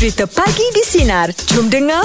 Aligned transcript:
Cerita 0.00 0.24
Pagi 0.24 0.64
di 0.72 0.80
Sinar. 0.80 1.28
Jom 1.52 1.68
dengar. 1.68 2.00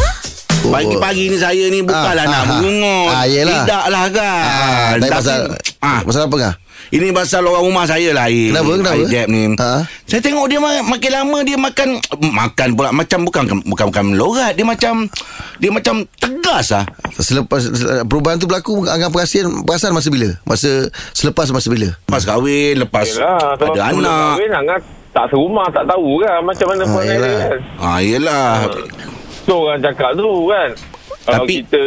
Pagi-pagi 0.67 1.31
ni 1.31 1.39
saya 1.39 1.71
ni 1.71 1.79
bukanlah 1.79 2.27
Ah, 2.27 2.27
nak 2.27 2.41
ah, 2.43 2.45
mengungut. 2.59 3.07
ah, 3.07 3.23
yelah. 3.23 3.63
Tidaklah 3.63 4.05
kan. 4.11 4.43
Ah, 4.43 4.89
tapi 4.99 5.11
pasal 5.15 5.39
ah, 5.79 5.99
pasal 6.03 6.21
apa 6.27 6.35
kah? 6.35 6.53
ini 6.91 7.15
pasal 7.15 7.47
orang 7.47 7.63
rumah 7.63 7.87
saya 7.87 8.11
lah. 8.11 8.27
Im. 8.27 8.51
Kenapa, 8.51 8.71
kenapa? 8.83 9.03
Jeb 9.07 9.27
ni. 9.31 9.41
Ah. 9.55 9.87
Saya 10.03 10.19
tengok 10.19 10.51
dia 10.51 10.59
ma- 10.59 10.83
makin 10.83 11.11
lama 11.13 11.37
dia 11.39 11.55
makan 11.55 11.89
makan 12.19 12.67
pula 12.75 12.89
macam 12.91 13.19
bukan 13.23 13.43
bukan 13.63 13.85
bukan 13.87 14.03
melorat. 14.11 14.59
Dia 14.59 14.67
macam 14.67 15.07
dia 15.55 15.71
macam 15.71 15.95
tegas 16.19 16.75
ah. 16.75 16.83
Selepas 17.15 17.63
sele- 17.63 18.03
perubahan 18.03 18.35
tu 18.35 18.43
berlaku 18.43 18.83
Angah 18.83 19.07
perasaan 19.07 19.63
perasaan 19.63 19.95
masa 19.95 20.11
bila? 20.11 20.35
Masa 20.43 20.91
selepas 21.15 21.47
masa 21.47 21.71
bila? 21.71 21.95
Lepas 21.95 22.27
kahwin, 22.27 22.75
lepas 22.75 23.07
sebab 23.07 23.71
ada 23.71 23.81
anak. 23.87 24.35
Kahwin, 24.35 24.51
Angah 24.51 24.79
tak 25.15 25.31
serumah, 25.31 25.67
tak 25.71 25.87
tahu 25.87 26.19
kan 26.19 26.43
macam 26.43 26.67
mana 26.67 26.83
Ah, 26.83 26.89
perangai 26.91 27.17
dia 27.17 27.31
kan. 27.39 27.59
Ah, 27.79 27.99
yelah. 28.01 28.49
So 29.41 29.63
orang 29.63 29.79
cakap 29.79 30.11
tu 30.13 30.29
kan. 30.45 30.69
Kalau 31.25 31.41
Tapi- 31.41 31.55
kita 31.57 31.83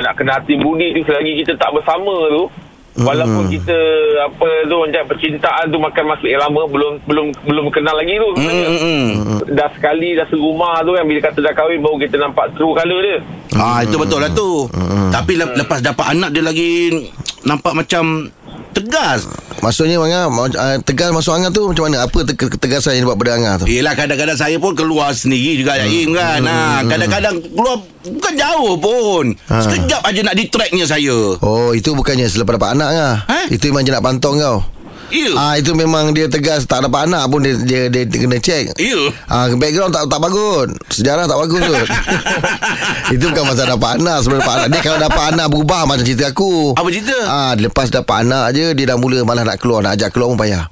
nak 0.00 0.14
kena 0.14 0.32
hati 0.32 0.54
budi 0.56 0.94
tu 0.94 1.02
selagi 1.02 1.32
kita 1.36 1.52
tak 1.56 1.74
bersama 1.74 2.14
tu. 2.30 2.44
Walaupun 2.96 3.52
kita 3.52 3.76
apa 4.24 4.48
tu 4.64 4.76
macam 4.80 5.02
percintaan 5.04 5.68
tu 5.68 5.76
makan 5.76 6.04
masa 6.06 6.24
yang 6.24 6.40
lama 6.40 6.64
belum 6.64 6.96
belum 7.04 7.26
belum 7.44 7.64
kenal 7.68 7.92
lagi 7.92 8.16
tu. 8.16 8.30
Hmm, 8.32 8.48
hmm, 8.48 8.80
hmm. 8.80 9.08
Dah 9.52 9.68
sekali 9.70 10.16
dah 10.16 10.24
serumah 10.26 10.80
tu 10.80 10.96
kan 10.96 11.04
bila 11.04 11.20
kata 11.20 11.44
dah 11.44 11.52
kahwin 11.52 11.84
baru 11.84 12.00
kita 12.00 12.16
nampak 12.16 12.56
true 12.56 12.72
colour 12.72 13.00
dia. 13.02 13.18
Ah 13.52 13.84
itu 13.84 14.00
betul 14.00 14.16
lah 14.16 14.32
tu. 14.32 14.64
Tapi 15.12 15.32
le- 15.34 15.56
lepas 15.56 15.84
dapat 15.84 16.06
anak 16.08 16.32
dia 16.32 16.40
lagi 16.40 16.72
nampak 17.44 17.76
macam 17.76 18.32
tegas. 18.76 19.24
Maksudnya 19.64 19.96
Angah 19.96 20.28
uh, 20.28 20.76
tegas 20.84 21.08
masuk 21.16 21.32
Angah 21.32 21.48
tu 21.48 21.64
macam 21.64 21.88
mana? 21.88 22.04
Apa 22.04 22.28
te- 22.28 22.36
ketegasan 22.36 23.00
yang 23.00 23.08
dibuat 23.08 23.16
pada 23.16 23.32
Angah 23.40 23.54
tu? 23.60 23.64
Yelah 23.64 23.96
kadang-kadang 23.96 24.36
saya 24.36 24.60
pun 24.60 24.76
keluar 24.76 25.16
sendiri 25.16 25.64
juga 25.64 25.80
ya 25.80 25.88
Im 25.88 26.12
kan. 26.12 26.44
Ha, 26.44 26.84
kadang-kadang 26.84 27.40
keluar 27.40 27.80
bukan 28.04 28.32
jauh 28.36 28.74
pun. 28.76 29.24
Ha. 29.48 29.64
Sekejap 29.64 30.00
aja 30.04 30.20
nak 30.20 30.36
di 30.36 30.44
tracknya 30.52 30.84
saya. 30.84 31.40
Oh, 31.40 31.72
itu 31.72 31.96
bukannya 31.96 32.28
selepas 32.28 32.60
dapat 32.60 32.76
anak 32.76 32.88
Angah. 32.92 33.16
Eh? 33.32 33.56
Itu 33.56 33.72
memang 33.72 33.88
je 33.88 33.90
nak 33.96 34.04
pantau 34.04 34.36
kau. 34.36 34.60
Ya. 35.10 35.30
Ah 35.38 35.54
itu 35.54 35.70
memang 35.72 36.10
dia 36.10 36.26
tegas 36.26 36.66
tak 36.66 36.82
dapat 36.82 37.06
anak 37.06 37.30
pun 37.30 37.38
dia 37.38 37.54
dia, 37.62 37.80
dia, 37.86 38.02
dia 38.02 38.18
kena 38.26 38.38
check. 38.42 38.74
Ya. 38.74 38.98
Ah 39.30 39.46
background 39.54 39.94
tak 39.94 40.10
tak 40.10 40.18
bagus. 40.18 40.74
Sejarah 40.90 41.30
tak 41.30 41.38
bagus 41.38 41.60
tu. 41.62 41.74
itu 43.14 43.24
bukan 43.30 43.44
masalah 43.46 43.78
dapat 43.78 43.90
anak 44.02 44.18
sebelum 44.26 44.38
dapat 44.42 44.54
anak. 44.58 44.68
Dia 44.74 44.80
kalau 44.82 44.98
dapat 44.98 45.24
anak 45.34 45.46
berubah 45.52 45.80
macam 45.86 46.04
cerita 46.04 46.26
aku. 46.30 46.74
Apa 46.74 46.88
cerita? 46.90 47.16
Ah 47.30 47.52
lepas 47.54 47.86
dapat 47.90 48.26
anak 48.26 48.44
je 48.58 48.74
dia 48.74 48.84
dah 48.90 48.96
mula 48.98 49.22
malah 49.22 49.46
nak 49.46 49.62
keluar 49.62 49.86
nak 49.86 49.94
ajak 49.94 50.10
keluar 50.10 50.34
pun 50.34 50.38
payah. 50.42 50.66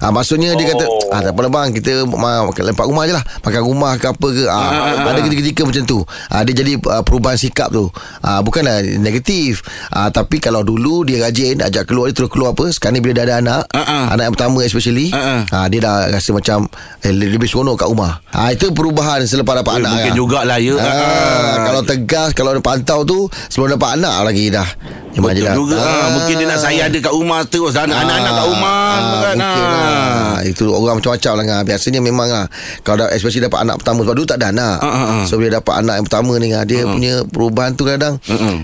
Ah 0.00 0.10
maksudnya 0.12 0.56
dia 0.56 0.72
kata 0.72 0.84
Oh. 0.84 1.16
ah 1.16 1.24
tak 1.24 1.32
apalah 1.32 1.48
bang 1.48 1.72
kita 1.72 2.04
ma, 2.04 2.44
lempak 2.44 2.84
rumah 2.84 3.08
je 3.08 3.14
lah. 3.16 3.24
Makan 3.40 3.62
rumah 3.64 3.96
ke 3.96 4.06
apa 4.12 4.28
ke. 4.32 4.44
Ah, 4.48 5.00
ada 5.00 5.20
ketika-ketika 5.24 5.62
macam 5.64 5.82
tu. 5.84 5.98
Ah 6.28 6.44
dia 6.44 6.54
jadi 6.56 6.76
uh, 6.76 7.02
perubahan 7.04 7.36
sikap 7.40 7.72
tu. 7.72 7.88
Ah 8.20 8.40
bukanlah 8.40 8.84
negatif. 9.00 9.64
Ah 9.92 10.08
tapi 10.12 10.40
kalau 10.40 10.60
dulu 10.64 11.04
dia 11.08 11.24
rajin 11.24 11.60
ajak 11.60 11.88
keluar 11.88 12.08
dia 12.08 12.16
terus 12.16 12.30
keluar 12.32 12.52
apa 12.52 12.68
sekarang 12.72 13.00
ni 13.00 13.00
bila 13.00 13.20
dah 13.20 13.24
ada 13.24 13.34
anak 13.40 13.62
Ah, 13.74 13.82
ah. 13.82 14.04
anak 14.08 14.24
yang 14.24 14.34
pertama 14.34 14.58
especially 14.60 15.10
Ah, 15.10 15.42
ah 15.44 15.66
dia 15.66 15.78
dah 15.78 16.08
rasa 16.08 16.30
macam 16.30 16.70
eh, 17.00 17.10
lebih 17.10 17.44
seronok 17.44 17.74
kat 17.76 17.88
rumah. 17.88 18.22
Ah 18.28 18.48
itu 18.48 18.70
perubahan 18.70 19.22
selepas 19.22 19.58
dapat 19.58 19.72
Eh, 19.72 19.78
anak. 19.80 19.90
mungkin 19.92 20.08
kan. 20.08 20.16
jugalah, 20.16 20.58
ya. 20.58 20.74
Ah, 20.74 20.86
Ah. 20.86 21.54
kalau 21.64 21.82
tegas 21.82 22.30
kalau 22.32 22.54
pantau 22.58 23.02
tu 23.02 23.18
sebelum 23.48 23.74
dapat 23.74 23.98
anak 23.98 24.14
lagi 24.24 24.48
dah. 24.48 24.68
Memang 25.14 25.30
Betul 25.30 25.38
je 25.38 25.46
dah. 25.46 25.54
juga 25.54 25.78
ah. 25.78 26.06
Mungkin 26.12 26.34
dia 26.34 26.46
nak 26.48 26.58
saya 26.58 26.80
ada 26.84 26.98
kat 26.98 27.12
rumah 27.12 27.40
terus 27.44 27.70
dah 27.70 27.86
Anak-anak 27.86 28.18
kat 28.28 28.46
rumah 28.48 28.74
Ah, 28.74 28.98
kan, 29.22 29.34
mungkin 29.38 29.62
ah. 29.62 29.70
lah. 29.70 30.36
Itu 30.42 30.64
orang 30.68 30.98
macam-macam 30.98 31.32
lah 31.32 31.44
ngah. 31.44 31.60
Biasanya 31.64 32.00
memang 32.00 32.28
lah 32.28 32.46
Kalau 32.82 32.96
dah, 33.00 33.08
especially 33.10 33.46
dapat 33.46 33.62
anak 33.62 33.78
pertama 33.78 34.02
Sebab 34.02 34.10
dulu 34.12 34.26
tak 34.26 34.38
ada 34.38 34.50
anak 34.50 34.76
Ah, 34.76 34.86
ah, 34.86 35.04
ah. 35.14 35.24
So 35.24 35.38
bila 35.38 35.54
dapat 35.54 35.74
anak 35.78 35.94
yang 35.96 36.06
pertama 36.06 36.32
ni 36.36 36.50
Dia 36.50 36.82
punya 36.84 37.22
perubahan 37.24 37.72
tu 37.72 37.86
kadang 37.86 38.18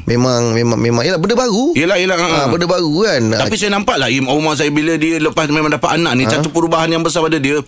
Memang 0.04 0.50
Memang 0.50 0.74
memang 0.76 1.02
Yalah 1.02 1.18
benda 1.18 1.34
baru 1.34 1.70
Yelah 1.72 1.96
yelah 1.96 2.16
ah, 2.16 2.26
Ah, 2.26 2.34
ah. 2.36 2.46
Benda 2.48 2.66
baru 2.66 2.92
kan 3.00 3.20
Tapi 3.38 3.54
saya 3.54 3.70
nampak 3.72 3.96
lah 3.96 4.10
Rumah 4.10 4.54
saya 4.54 4.70
bila 4.70 4.98
dia 5.00 5.16
Lepas 5.16 5.48
memang 5.48 5.72
dapat 5.72 5.96
anak 5.96 6.12
ni 6.20 6.28
Satu 6.28 6.52
perubahan 6.52 6.92
yang 6.92 7.00
besar 7.00 7.24
pada 7.24 7.40
dia 7.40 7.64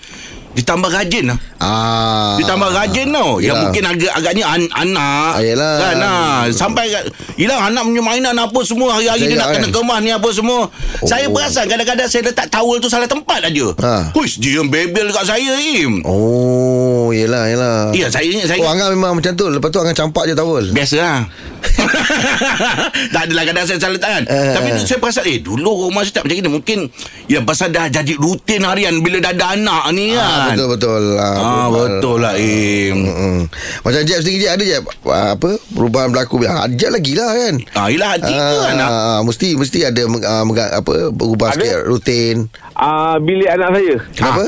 Ditambah 0.52 0.90
rajin 0.90 1.32
lah. 1.32 1.38
Ah, 1.56 2.36
Ditambah 2.36 2.68
rajin 2.68 3.08
tau. 3.08 3.38
Yang 3.38 3.46
Yelah. 3.48 3.60
mungkin 3.64 3.82
agak 3.88 4.12
agaknya 4.12 4.44
an, 4.44 4.62
anak. 4.68 5.32
Ah, 5.32 5.40
yelah. 5.40 5.74
kan, 5.78 5.96
ah. 5.98 6.40
Sampai 6.52 6.92
Yelah 7.34 7.72
anak 7.72 7.88
punya 7.88 8.02
mainan 8.02 8.36
apa 8.36 8.60
semua 8.60 8.92
Hari-hari 8.92 9.32
dia 9.32 9.40
nak 9.40 9.56
kena 9.56 9.68
kan. 9.68 9.80
kemas 9.80 9.98
ni 10.00 10.10
apa 10.12 10.28
semua. 10.28 10.68
Oh. 10.68 11.08
Saya 11.08 11.32
perasan 11.32 11.64
kadang-kadang 11.64 12.04
Saya 12.04 12.28
letak 12.28 12.52
towel 12.52 12.76
tu 12.78 12.86
salah 12.86 13.08
tempat 13.08 13.48
aja. 13.48 13.66
Ha. 13.80 14.12
Huish 14.12 14.36
dia 14.36 14.60
yang 14.60 14.68
bebel 14.68 15.08
kat 15.08 15.24
saya 15.24 15.56
Im. 15.56 16.04
Oh 16.04 17.08
Yelah 17.10 17.48
yelah 17.48 17.76
Ya 17.90 18.12
saya 18.12 18.28
ingat 18.28 18.52
saya 18.52 18.60
Oh 18.60 18.68
Angah 18.68 18.92
memang 18.92 19.16
macam 19.16 19.32
tu. 19.32 19.48
Lepas 19.48 19.72
tu 19.72 19.80
Angah 19.80 19.96
campak 19.96 20.28
je 20.28 20.34
towel. 20.34 20.68
Biasa 20.70 20.96
lah. 20.98 21.20
Tak 23.14 23.22
adalah 23.24 23.44
kadang 23.46 23.64
saya 23.64 23.78
salah 23.78 23.94
letak 23.96 24.10
kan. 24.10 24.24
Eh, 24.26 24.52
Tapi 24.52 24.68
eh. 24.68 24.82
saya 24.82 24.98
perasan 24.98 25.24
Eh 25.24 25.38
dulu 25.40 25.88
rumah 25.88 26.02
saya 26.02 26.20
tak 26.20 26.28
macam 26.28 26.36
ni 26.36 26.50
Mungkin 26.50 26.78
Ya 27.26 27.38
pasal 27.40 27.70
dah 27.70 27.86
jadi 27.86 28.12
rutin 28.18 28.66
harian 28.66 29.00
Bila 29.00 29.22
dah 29.22 29.32
ada 29.32 29.46
anak 29.54 29.82
ni 29.94 30.12
ah, 30.12 30.41
kan 30.44 30.54
Betul 30.54 30.68
betul 30.70 31.02
ah, 31.14 31.34
Ah, 31.34 31.66
betul 31.68 32.18
lah 32.18 32.34
Im 32.34 32.96
Mm-mm. 33.00 33.36
Macam 33.80 34.00
Jeb 34.02 34.18
sendiri 34.18 34.38
Jeb 34.40 34.52
ada 34.52 34.64
Jeb 34.64 34.82
ah, 35.04 35.28
Apa 35.32 35.50
Perubahan 35.68 36.08
berlaku 36.08 36.42
ah, 36.42 36.66
Jeb 36.66 36.90
lagi 36.90 37.12
lah 37.12 37.30
kan 37.30 37.54
Ah, 37.72 37.86
yelah 37.86 38.12
tiga 38.16 38.42
Ah, 38.42 38.70
anak 38.70 38.88
ah, 38.88 39.20
mesti 39.22 39.48
mesti 39.54 39.78
ada 39.82 40.02
uh, 40.02 40.44
mega, 40.44 40.64
apa 40.72 40.92
berubah 41.08 41.50
Ada. 41.50 41.56
sikit 41.56 41.78
rutin. 41.84 42.36
Ah 42.72 43.16
bilik 43.16 43.46
anak 43.46 43.68
saya. 43.72 43.96
Kenapa? 44.12 44.44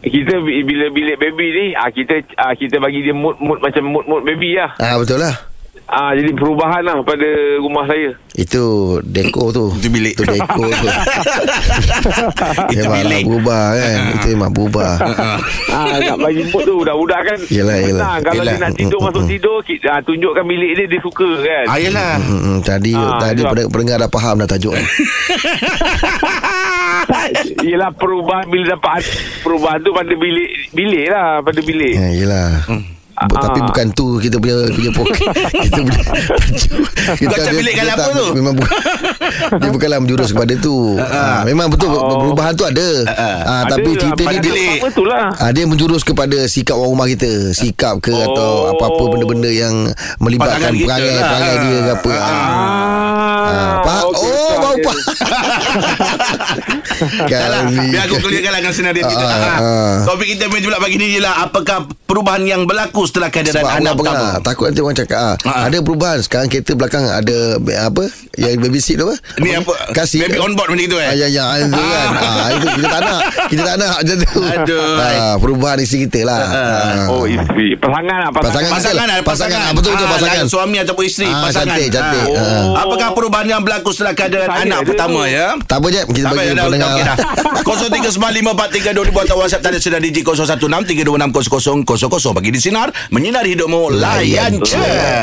Kita 0.00 0.34
bi- 0.40 0.62
bila 0.62 0.88
bilik 0.88 1.16
baby 1.16 1.46
ni 1.50 1.66
ah 1.72 1.88
kita 1.88 2.20
ah, 2.34 2.52
kita 2.52 2.76
bagi 2.76 3.00
dia 3.00 3.12
mood 3.12 3.36
mood 3.38 3.60
macam 3.60 3.84
mood 3.84 4.04
mood 4.04 4.22
baby 4.22 4.56
lah. 4.56 4.72
Ah 4.76 4.96
betul 4.96 5.18
lah. 5.18 5.36
Ah 5.90 6.14
jadi 6.14 6.30
perubahan 6.32 6.82
lah 6.82 7.02
pada 7.02 7.26
rumah 7.58 7.82
saya. 7.84 8.14
Itu 8.32 8.62
dekor 9.02 9.50
tu. 9.50 9.74
Itu 9.74 9.90
bilik. 9.90 10.14
Itu 10.14 10.22
dekor 10.24 10.70
tu. 10.70 10.86
Itu 12.72 12.86
memang 12.86 13.02
bilik 13.02 13.10
nak 13.12 13.26
berubah 13.26 13.64
kan. 13.74 13.98
Itu 14.14 14.26
memang 14.30 14.52
berubah. 14.54 14.90
ah 15.74 15.94
nak 15.98 16.16
bagi 16.16 16.46
mood 16.46 16.62
tu 16.62 16.74
budak-budak 16.78 17.20
kan. 17.24 17.38
Yelah. 17.48 17.74
Senang. 17.82 18.18
Kalau 18.22 18.38
Yelah. 18.38 18.54
dia 18.54 18.62
nak 18.62 18.72
tidur 18.72 18.98
masuk 19.02 19.24
tidur 19.26 19.58
kita 19.60 19.88
ah, 19.90 20.00
tunjukkan 20.00 20.44
bilik 20.44 20.70
dia 20.72 20.86
dia 20.86 21.00
suka 21.00 21.28
kan. 21.40 21.64
Ah, 21.66 21.76
yelah 21.76 22.12
Hmm, 22.20 22.58
tadi 22.62 22.92
Ah, 22.92 23.18
tadi 23.18 23.42
itu. 23.42 23.66
pendengar, 23.66 23.96
dah 23.98 24.08
faham 24.08 24.38
dah 24.38 24.48
tajuk 24.48 24.72
ni. 24.72 24.84
Yelah 27.62 27.90
perubahan 27.92 28.46
bila 28.46 28.78
dapat 28.78 29.02
perubahan 29.42 29.78
tu 29.80 29.90
pada 29.90 30.12
bilik 30.12 30.50
bilik 30.70 31.06
lah 31.08 31.42
pada 31.42 31.60
bilik. 31.60 31.94
Ya, 31.94 32.08
yelah. 32.14 32.48
Bu- 33.22 33.36
Ah. 33.36 33.42
Tapi 33.42 33.60
bukan 33.62 33.86
tu 33.92 34.16
kita 34.16 34.36
punya 34.36 34.56
punya 34.66 34.90
pok 34.90 35.04
kita 35.64 35.78
punya 35.78 36.00
Kau 37.20 37.36
tak 37.36 37.52
bilik 37.52 37.74
kalau 37.74 37.92
apa 37.92 38.08
tu? 38.10 38.26
Memang 38.32 38.54
bukan 38.54 38.72
dia 39.60 39.68
bukanlah 39.68 39.98
menjurus 39.98 40.28
kepada 40.30 40.54
tu. 40.56 40.96
Ah, 40.96 41.42
memang 41.42 41.68
betul 41.68 41.88
Oh. 41.90 42.16
perubahan 42.18 42.52
tu 42.52 42.64
ada. 42.64 42.88
Ah, 43.42 43.62
tapi 43.66 43.92
cerita 43.94 44.22
ni 44.24 44.38
dia. 44.40 44.80
Apa 44.80 44.88
lah. 45.02 45.28
Ah, 45.36 45.50
dia 45.50 45.64
menjurus 45.64 46.00
kepada 46.00 46.46
sikap 46.46 46.74
orang 46.74 46.90
rumah 46.90 47.06
kita 47.06 47.28
Sikap 47.52 48.00
ke 48.00 48.08
oh. 48.08 48.24
atau 48.24 48.50
apa-apa 48.70 49.02
benda-benda 49.10 49.48
yang 49.48 49.74
Melibatkan 50.16 50.70
Pasangan 50.70 50.72
kita 50.72 50.86
perangai 50.86 51.12
lah. 51.12 51.24
Perangai 51.26 51.54
dia 51.58 51.76
ke 51.78 51.90
apa 51.92 52.12
ah. 52.14 52.24
Ah, 53.40 53.74
Faham? 53.82 54.04
okey, 54.06 54.30
oh 54.30 54.56
baru 54.56 54.78
faham 54.80 54.98
Dah 57.22 57.48
lah, 57.48 57.62
Kali 57.64 57.88
biar 57.90 58.04
aku 58.04 58.16
clearkan 58.18 58.50
lah 58.50 58.60
dengan 58.60 58.74
senario 58.74 59.02
kita. 59.04 59.24
Ah, 59.24 59.30
Ah, 59.30 59.56
ah. 59.56 59.94
Topik 60.04 60.28
kita 60.28 60.44
main 60.46 60.60
pula 60.60 60.76
pagi 60.76 60.96
ni 60.96 61.06
ialah 61.10 61.34
apakah 61.42 61.78
perubahan 62.04 62.44
yang 62.44 62.62
berlaku 62.64 63.08
setelah 63.10 63.28
kehadiran 63.28 63.58
sebab 63.58 63.72
anak 63.74 63.92
pertama. 63.94 64.26
Takut 64.40 64.64
nanti 64.64 64.80
orang 64.80 64.96
cakap 64.96 65.18
ah, 65.18 65.34
Ah. 65.42 65.66
Ada 65.66 65.78
perubahan 65.80 66.18
Sekarang 66.20 66.46
kereta 66.46 66.72
belakang 66.72 67.02
Ada 67.02 67.58
apa 67.82 68.04
Yang 68.34 68.52
baby 68.60 68.78
seat 68.78 68.96
tu 68.96 69.04
apa 69.04 69.16
Ni 69.36 69.50
apa? 69.50 69.74
Kasih 69.90 70.22
Baby 70.22 70.38
on 70.38 70.52
board 70.52 70.70
macam 70.70 70.80
itu 70.80 70.94
eh? 70.94 71.04
ah, 71.04 71.16
Yang 71.16 71.32
yang 71.34 71.48
itu 71.66 71.80
kan 71.80 72.08
ah, 72.14 72.48
Itu 72.48 72.66
kita 72.70 72.86
tak 72.88 73.00
nak 73.00 73.18
Kita 73.46 73.62
tak 73.64 73.76
nak 73.76 73.90
macam 73.96 74.16
tu 74.16 74.40
Aduh. 74.40 74.94
ah, 74.96 75.34
Perubahan 75.36 75.78
isteri 75.78 76.06
kita 76.06 76.20
lah 76.22 76.38
ah. 76.40 77.04
Oh 77.10 77.24
isteri 77.26 77.74
Pasangan 77.74 78.16
lah 78.16 78.30
Pasangan 78.30 78.70
Pasangan, 78.70 78.70
Pasangan 78.70 79.06
ada 79.10 79.20
pasangan. 79.20 79.50
Pasangan, 79.50 79.70
betul, 79.72 79.90
betul, 79.92 80.06
Ah, 80.06 80.12
pasangan. 80.14 80.44
Suami 80.46 80.76
ataupun 80.78 81.04
isteri 81.04 81.26
Ah, 81.26 81.40
pasangan. 81.42 81.66
cantik, 81.72 81.88
cantik. 81.90 82.24
Ah. 82.30 82.40
Ah. 82.40 82.80
Apakah 82.80 83.08
perubahan 83.10 83.46
yang 83.48 83.60
berlaku 83.60 83.90
setelah 83.90 84.14
kehadiran 84.14 84.46
Saya 84.46 84.62
anak 84.64 84.80
pertama 84.84 85.20
ya? 85.26 85.58
Tak 85.64 85.76
apa 85.76 85.86
je 85.88 86.00
Kita 86.06 86.26
bagi 86.30 86.52
dah, 86.52 86.64
pendengar 86.64 86.88
okey 86.90 87.02
dah. 87.02 87.16
0395432000 87.60 88.94
atau 89.20 89.36
WhatsApp 89.36 89.62
talian 89.62 89.80
sedar 89.80 90.00
DJ 90.00 90.18
0163260000 90.22 91.10
bagi 92.32 92.50
di 92.50 92.60
sinar 92.60 92.88
menyinari 93.08 93.56
hidupmu 93.56 93.96
layan 93.96 94.60
je. 94.60 94.76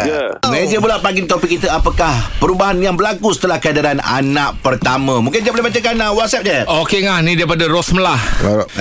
je. 0.10 0.22
Meja 0.50 0.82
pula 0.82 0.98
pagi 0.98 1.22
ni 1.22 1.30
topik 1.30 1.60
kita 1.60 1.70
apakah 1.76 2.14
perubahan 2.42 2.82
yang 2.82 2.98
berlaku 2.98 3.36
setelah 3.36 3.62
kehadiran 3.62 4.02
anak 4.02 4.58
pertama. 4.66 5.22
Mungkin 5.22 5.46
dia 5.46 5.54
boleh 5.54 5.70
bacakan 5.70 6.02
uh, 6.02 6.12
WhatsApp 6.18 6.46
je. 6.48 6.58
Okey 6.66 7.06
ngah 7.06 7.22
ni 7.22 7.38
daripada 7.38 7.68
Rosmelah. 7.70 8.18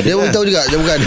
Dia 0.00 0.14
pun 0.14 0.28
tahu 0.30 0.44
juga 0.48 0.62
Dia 0.70 0.78
bukan 0.78 0.98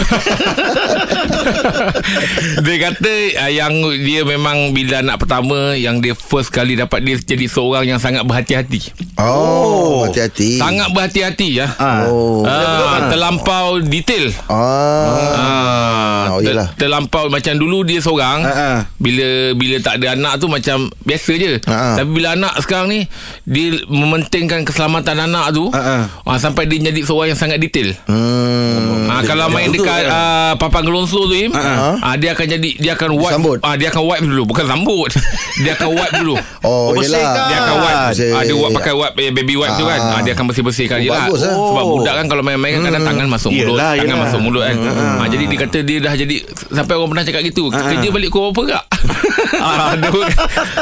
dia 2.66 2.76
kata 2.76 3.14
uh, 3.46 3.50
yang 3.50 3.72
dia 4.04 4.22
memang 4.22 4.76
bila 4.76 5.02
anak 5.02 5.16
pertama 5.22 5.74
yang 5.74 5.98
dia 5.98 6.14
first 6.14 6.52
kali 6.52 6.76
dapat 6.76 7.02
dia 7.02 7.16
jadi 7.18 7.46
seorang 7.50 7.88
yang 7.88 8.00
sangat 8.02 8.22
berhati-hati. 8.28 8.92
Oh 9.20 10.02
Hati-hati 10.02 10.56
Sangat 10.56 10.88
berhati-hati 10.90 11.48
ya. 11.54 11.68
Ah. 11.76 12.06
Oh 12.06 12.42
Ah, 12.42 13.06
terlampau 13.08 13.78
detail. 13.80 14.32
Ah, 14.46 15.06
Ah, 15.36 16.24
Oh, 16.30 16.38
Yelah. 16.38 16.70
terlampau 16.74 17.26
macam 17.26 17.52
dulu 17.54 17.82
dia 17.82 17.98
seorang. 17.98 18.40
Ha, 18.40 18.52
ha. 18.52 18.70
Bila 18.96 19.26
bila 19.52 19.76
tak 19.78 19.98
ada 19.98 20.14
anak 20.14 20.38
tu 20.38 20.46
macam 20.46 20.86
biasa 21.02 21.32
je. 21.34 21.52
Ha, 21.60 21.74
ha. 21.74 21.94
Tapi 21.98 22.10
bila 22.12 22.32
anak 22.32 22.54
sekarang 22.60 22.86
ni 22.88 23.00
dia 23.42 23.76
mementingkan 23.84 24.62
keselamatan 24.62 25.20
anak 25.20 25.50
tu. 25.50 25.68
Ha, 25.68 25.80
ha. 25.80 25.96
ah, 26.22 26.38
sampai 26.38 26.64
dia 26.64 26.80
jadi 26.82 27.00
seorang 27.02 27.34
yang 27.34 27.40
sangat 27.40 27.58
detail. 27.58 27.92
Hmm. 28.06 29.10
Ah, 29.10 29.20
kalau 29.22 29.48
main 29.48 29.68
dekat 29.68 30.06
kan? 30.06 30.08
ah, 30.08 30.52
papan 30.54 30.82
gelonsor 30.82 31.26
tu 31.26 31.34
Im, 31.34 31.50
Ha. 31.50 31.98
ah, 32.00 32.14
dia 32.14 32.30
akan 32.30 32.46
jadi 32.48 32.70
dia 32.78 32.92
akan 32.94 33.10
wipe 33.12 33.34
Sambut. 33.34 33.58
ah, 33.60 33.74
dia 33.74 33.90
akan 33.90 34.02
wipe 34.06 34.24
dulu 34.24 34.42
bukan 34.46 34.64
sambut. 34.66 35.10
dia 35.62 35.72
akan 35.74 35.88
wipe 35.90 36.14
dulu. 36.16 36.34
Oh, 36.62 36.90
Oh, 36.90 36.96
yelah. 36.96 37.20
Dia 37.48 37.58
akan 37.60 37.76
wipe 37.76 38.00
Bersih. 38.08 38.32
ah, 38.32 38.42
Dia 38.42 38.54
wipe 38.54 38.72
pakai 38.72 38.94
wipe 38.94 39.09
eh, 39.12 39.30
Baby 39.30 39.54
wipe 39.54 39.72
tu 39.72 39.84
kan 39.84 39.98
Ah. 39.98 40.12
ah, 40.12 40.20
Dia 40.20 40.32
akan 40.32 40.44
bersih-bersihkan 40.46 40.96
Oh, 40.96 41.02
je 41.02 41.08
lah 41.08 41.26
bagus, 41.26 41.42
eh. 41.42 41.52
Sebab 41.52 41.82
Oh. 41.82 41.90
budak 41.96 42.14
kan 42.14 42.26
Kalau 42.26 42.42
main-main 42.42 42.72
kan 42.74 42.82
Kadang 42.86 43.04
tangan 43.04 43.26
masuk 43.28 43.50
mulut 43.50 43.74
Yelah, 43.74 43.90
Tangan 43.92 44.06
yelah. 44.06 44.18
masuk 44.22 44.40
mulut 44.40 44.62
kan 44.62 44.76
ah, 45.16 45.26
Jadi 45.26 45.44
dia 45.46 45.58
kata 45.58 45.78
Dia 45.80 45.98
dah 45.98 46.14
jadi 46.14 46.36
Sampai 46.70 46.94
orang 46.94 47.10
pernah 47.10 47.24
cakap 47.24 47.42
gitu 47.42 47.62
Kerja 47.68 48.08
balik 48.08 48.28
kau 48.28 48.48
apa 48.48 48.62
kak 48.68 48.84
ah, 49.58 49.96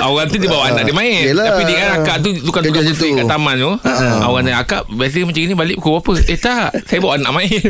Orang 0.04 0.26
tu 0.28 0.36
dia 0.36 0.46
bawa 0.46 0.68
anak 0.68 0.84
dia 0.84 0.92
main. 0.92 1.24
Yelah. 1.24 1.46
Tapi 1.50 1.62
dia 1.64 1.76
kan 1.78 1.90
akak 1.98 2.16
tu 2.20 2.28
Tukang 2.38 2.60
Kerja 2.60 2.68
tukang 2.70 2.84
situ. 2.84 2.94
bersih 2.94 3.10
kat 3.16 3.26
taman 3.26 3.54
tu. 3.56 3.72
Orang 4.22 4.42
tanya 4.42 4.58
akak 4.60 4.82
Biasa 4.86 5.22
macam 5.22 5.40
ni 5.40 5.56
balik 5.56 5.76
pukul 5.78 5.98
apa 5.98 6.12
Eh 6.26 6.38
tak. 6.38 6.68
Saya 6.84 6.98
bawa 6.98 7.16
anak 7.16 7.32
main. 7.32 7.62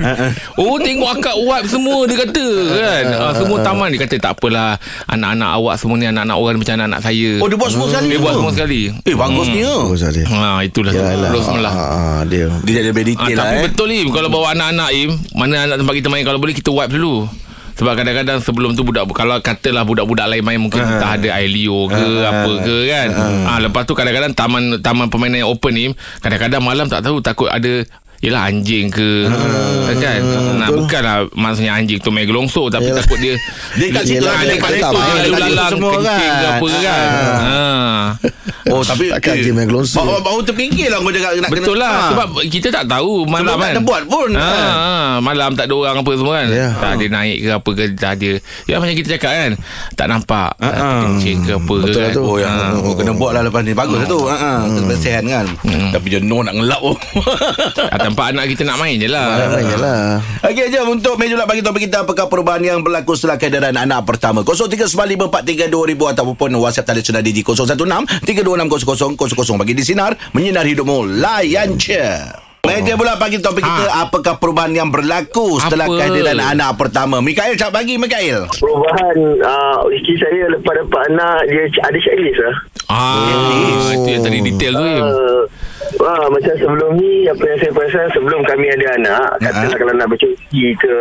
Oh 0.56 0.76
tengok 0.76 1.10
akak 1.14 1.36
wipe 1.36 1.68
semua 1.68 1.98
Dia 2.04 2.16
kata 2.18 2.46
kan? 2.74 3.04
Ah, 3.14 3.32
Semua 3.32 3.58
taman 3.60 3.88
Dia 3.90 4.00
kata 4.00 4.14
tak 4.18 4.32
apalah 4.34 4.76
Anak-anak 5.06 5.50
awak 5.54 5.74
semua 5.76 5.94
ni 5.94 6.06
Anak-anak 6.06 6.36
orang 6.36 6.58
macam 6.58 6.74
anak-anak 6.74 7.00
saya. 7.00 7.30
Oh, 7.38 7.46
dia 7.46 7.56
buat 7.56 7.70
semua 7.70 7.86
sekali 7.88 8.08
Dia 8.08 8.18
buat 8.18 8.34
semua 8.34 8.52
sekali. 8.52 8.80
Eh, 9.04 9.14
bagusnya. 9.14 9.70
Bagus 9.78 10.00
lah 10.00 10.12
dia. 10.12 10.24
Ha 10.26 10.48
itulah 10.62 10.92
Yalah. 10.92 11.30
Terus 11.30 11.44
semula. 11.44 11.70
Ah, 11.70 11.78
ah, 11.78 12.20
dia. 12.24 12.46
Dia 12.62 12.72
jadi 12.74 12.88
lebih 12.90 13.04
detail 13.06 13.34
lah 13.34 13.44
tapi 13.44 13.54
eh. 13.54 13.62
betul 13.64 13.88
Im. 13.88 14.08
Kalau 14.10 14.28
bawa 14.28 14.46
anak-anak 14.52 14.90
Im 14.92 15.10
Mana 15.34 15.54
anak 15.64 15.76
tempat 15.78 15.94
kita 15.94 16.08
main? 16.08 16.24
Kalau 16.24 16.38
boleh 16.38 16.54
kita 16.54 16.70
wipe 16.70 16.90
dulu 16.90 17.28
sebab 17.78 17.94
kadang-kadang 17.94 18.38
sebelum 18.38 18.74
tu 18.74 18.82
budak 18.82 19.06
kalau 19.08 19.38
katalah 19.38 19.82
budak-budak 19.82 20.26
lain 20.26 20.42
main 20.42 20.58
mungkin 20.58 20.80
Ha. 20.80 20.98
tak 20.98 21.10
ada 21.20 21.38
air 21.38 21.46
leo 21.46 21.86
ke 21.86 21.96
apa 22.20 22.50
ke 22.60 22.76
kan. 22.86 23.08
Ah 23.44 23.58
lepas 23.58 23.82
tu 23.82 23.94
kadang-kadang 23.94 24.32
taman 24.32 24.62
taman 24.78 25.06
permainan 25.06 25.40
yang 25.40 25.50
open 25.50 25.72
ni 25.72 25.86
kadang-kadang 26.18 26.58
malam 26.58 26.84
tak 26.84 27.00
tahu 27.00 27.18
takut 27.18 27.46
ada 27.46 27.86
Yelah 28.18 28.50
anjing 28.50 28.90
ke 28.90 29.30
Kan 29.94 30.18
nah, 30.58 30.74
Bukanlah 30.74 31.30
Maksudnya 31.30 31.70
anjing 31.72 32.02
tu 32.02 32.10
main 32.10 32.26
gelongsor 32.26 32.66
Tapi 32.66 32.90
Yelah. 32.90 32.98
takut 32.98 33.14
dia 33.14 33.38
Dia 33.78 33.94
kat 33.94 34.02
situ, 34.02 34.26
Ah, 34.26 34.42
dia 34.42 34.48
Dia 34.48 34.56
kat 34.58 34.70
situ 34.74 34.98
Lalu 34.98 35.14
dia 35.22 35.38
lalang 35.38 35.70
semua 35.70 35.90
Kencing 35.94 36.18
ke 36.18 36.26
kan. 36.26 36.50
apa 36.50 36.66
kan 36.66 37.06
Ah. 37.38 38.02
Oh, 38.68 38.82
tapi 38.82 39.08
Takkan 39.10 39.34
dia 39.34 39.50
main 39.50 39.64
gelonsor. 39.64 40.00
Baru, 40.00 40.20
baru 40.20 40.40
terfikir 40.42 40.88
lah 40.88 40.98
kau 40.98 41.08
cakap 41.08 41.30
nak 41.36 41.50
Betul 41.50 41.74
kena. 41.74 41.82
lah 41.82 41.90
Ah. 41.90 42.08
Sebab 42.10 42.28
kita 42.46 42.68
tak 42.70 42.84
tahu 42.86 43.12
Malam 43.24 43.36
Sebelum 43.48 43.54
tak 43.54 43.64
kan 43.64 43.72
ada 43.72 43.82
buat 43.82 44.02
pun. 44.06 44.28
ha, 44.30 44.44
Kan? 44.44 44.68
ha, 44.68 44.90
Malam 45.18 45.50
tak 45.52 45.64
ada 45.64 45.74
orang 45.74 45.96
apa 45.96 46.12
semua 46.12 46.32
kan 46.34 46.46
Ya. 46.48 46.68
Tak 46.74 46.90
ada 46.94 47.06
naik 47.08 47.38
ke 47.38 47.50
apa 47.50 47.70
ke 47.70 47.84
Tak 47.94 48.12
ada 48.14 48.30
Ya 48.64 48.74
macam 48.76 48.94
kita 48.94 49.08
cakap 49.14 49.32
kan 49.32 49.50
Tak 49.94 50.06
nampak 50.06 50.50
Ha, 50.58 50.68
ha. 50.68 50.88
Kencing 51.02 51.38
ke 51.40 51.52
apa 51.54 51.74
Betul 51.78 51.88
ke 51.88 51.98
lah 51.98 52.04
kan 52.04 52.14
tu. 52.14 52.22
Oh, 52.22 52.36
yang, 52.36 52.54
Ha. 52.54 52.76
oh, 52.78 52.94
kena 52.94 53.12
buat 53.12 53.30
lah 53.30 53.42
lepas 53.42 53.62
ni. 53.62 53.72
Bagus 53.72 53.96
lah 53.96 54.06
tu. 54.06 54.20
Ha, 54.22 54.36
ha. 54.36 54.52
Kebersihan 54.68 55.24
kan. 55.24 55.46
Tapi 55.90 56.06
jenuh 56.10 56.40
nak 56.40 56.54
ngelap 56.54 56.80
pun. 56.80 56.96
Ah, 57.88 57.98
Tempat 57.98 58.32
anak 58.32 58.50
kita 58.50 58.62
nak 58.62 58.76
main 58.76 58.94
je 58.94 59.06
lah 59.06 59.26
Ah, 59.38 59.58
Yalah. 59.58 60.00
Okey, 60.42 60.68
jom 60.68 60.92
untuk 60.92 61.16
meja 61.16 61.32
pula 61.32 61.46
bagi 61.46 61.60
topik 61.60 61.82
kita 61.82 62.02
apakah 62.02 62.26
perubahan 62.26 62.60
yang 62.60 62.78
berlaku 62.80 63.12
setelah 63.12 63.36
kehadiran 63.36 63.72
anak 63.72 64.04
pertama. 64.04 64.42
0395432000 64.42 65.26
ataupun 66.10 66.50
WhatsApp 66.54 66.86
talian 66.86 67.04
sudah 67.04 67.22
di 67.22 67.32
016 67.34 68.57
3260000 68.58 69.54
bagi 69.54 69.74
di 69.76 69.84
sinar 69.86 70.18
menyinar 70.34 70.66
hidupmu. 70.66 71.22
Layan 71.22 71.78
je. 71.78 72.02
Meja 72.66 72.98
pula 72.98 73.16
bagi 73.16 73.40
topik 73.40 73.64
kita 73.64 74.04
apakah 74.04 74.36
perubahan 74.36 74.74
yang 74.74 74.90
berlaku 74.92 75.56
setelah 75.56 75.88
Apa? 75.88 75.94
kehadiran 75.94 76.36
anak 76.36 76.76
pertama. 76.76 77.22
Mikael 77.22 77.56
cak 77.56 77.70
bagi 77.70 77.96
Mikael. 77.96 78.44
perubahan 78.60 79.16
uh, 79.40 79.88
isteri 79.88 80.20
saya 80.20 80.52
lepas 80.52 80.74
dapat 80.76 81.00
anak 81.08 81.48
dia 81.48 81.64
ada 81.80 81.96
checklist 81.96 82.40
lah. 82.42 82.56
Ah, 82.88 83.94
Itu 83.94 84.08
yang 84.10 84.20
tadi 84.20 84.38
detail 84.42 84.74
tu. 84.74 84.84
Uh, 84.84 85.42
Wah, 85.96 86.28
macam 86.28 86.54
sebelum 86.60 86.90
ni 87.00 87.24
apa 87.24 87.40
yang 87.40 87.58
saya 87.64 87.72
perasan 87.72 88.06
sebelum 88.12 88.40
kami 88.44 88.68
ada 88.68 88.86
anak 89.00 89.30
katalah 89.40 89.76
kalau 89.80 89.92
nak 89.96 90.08
bercuti 90.12 90.64
ke 90.76 90.94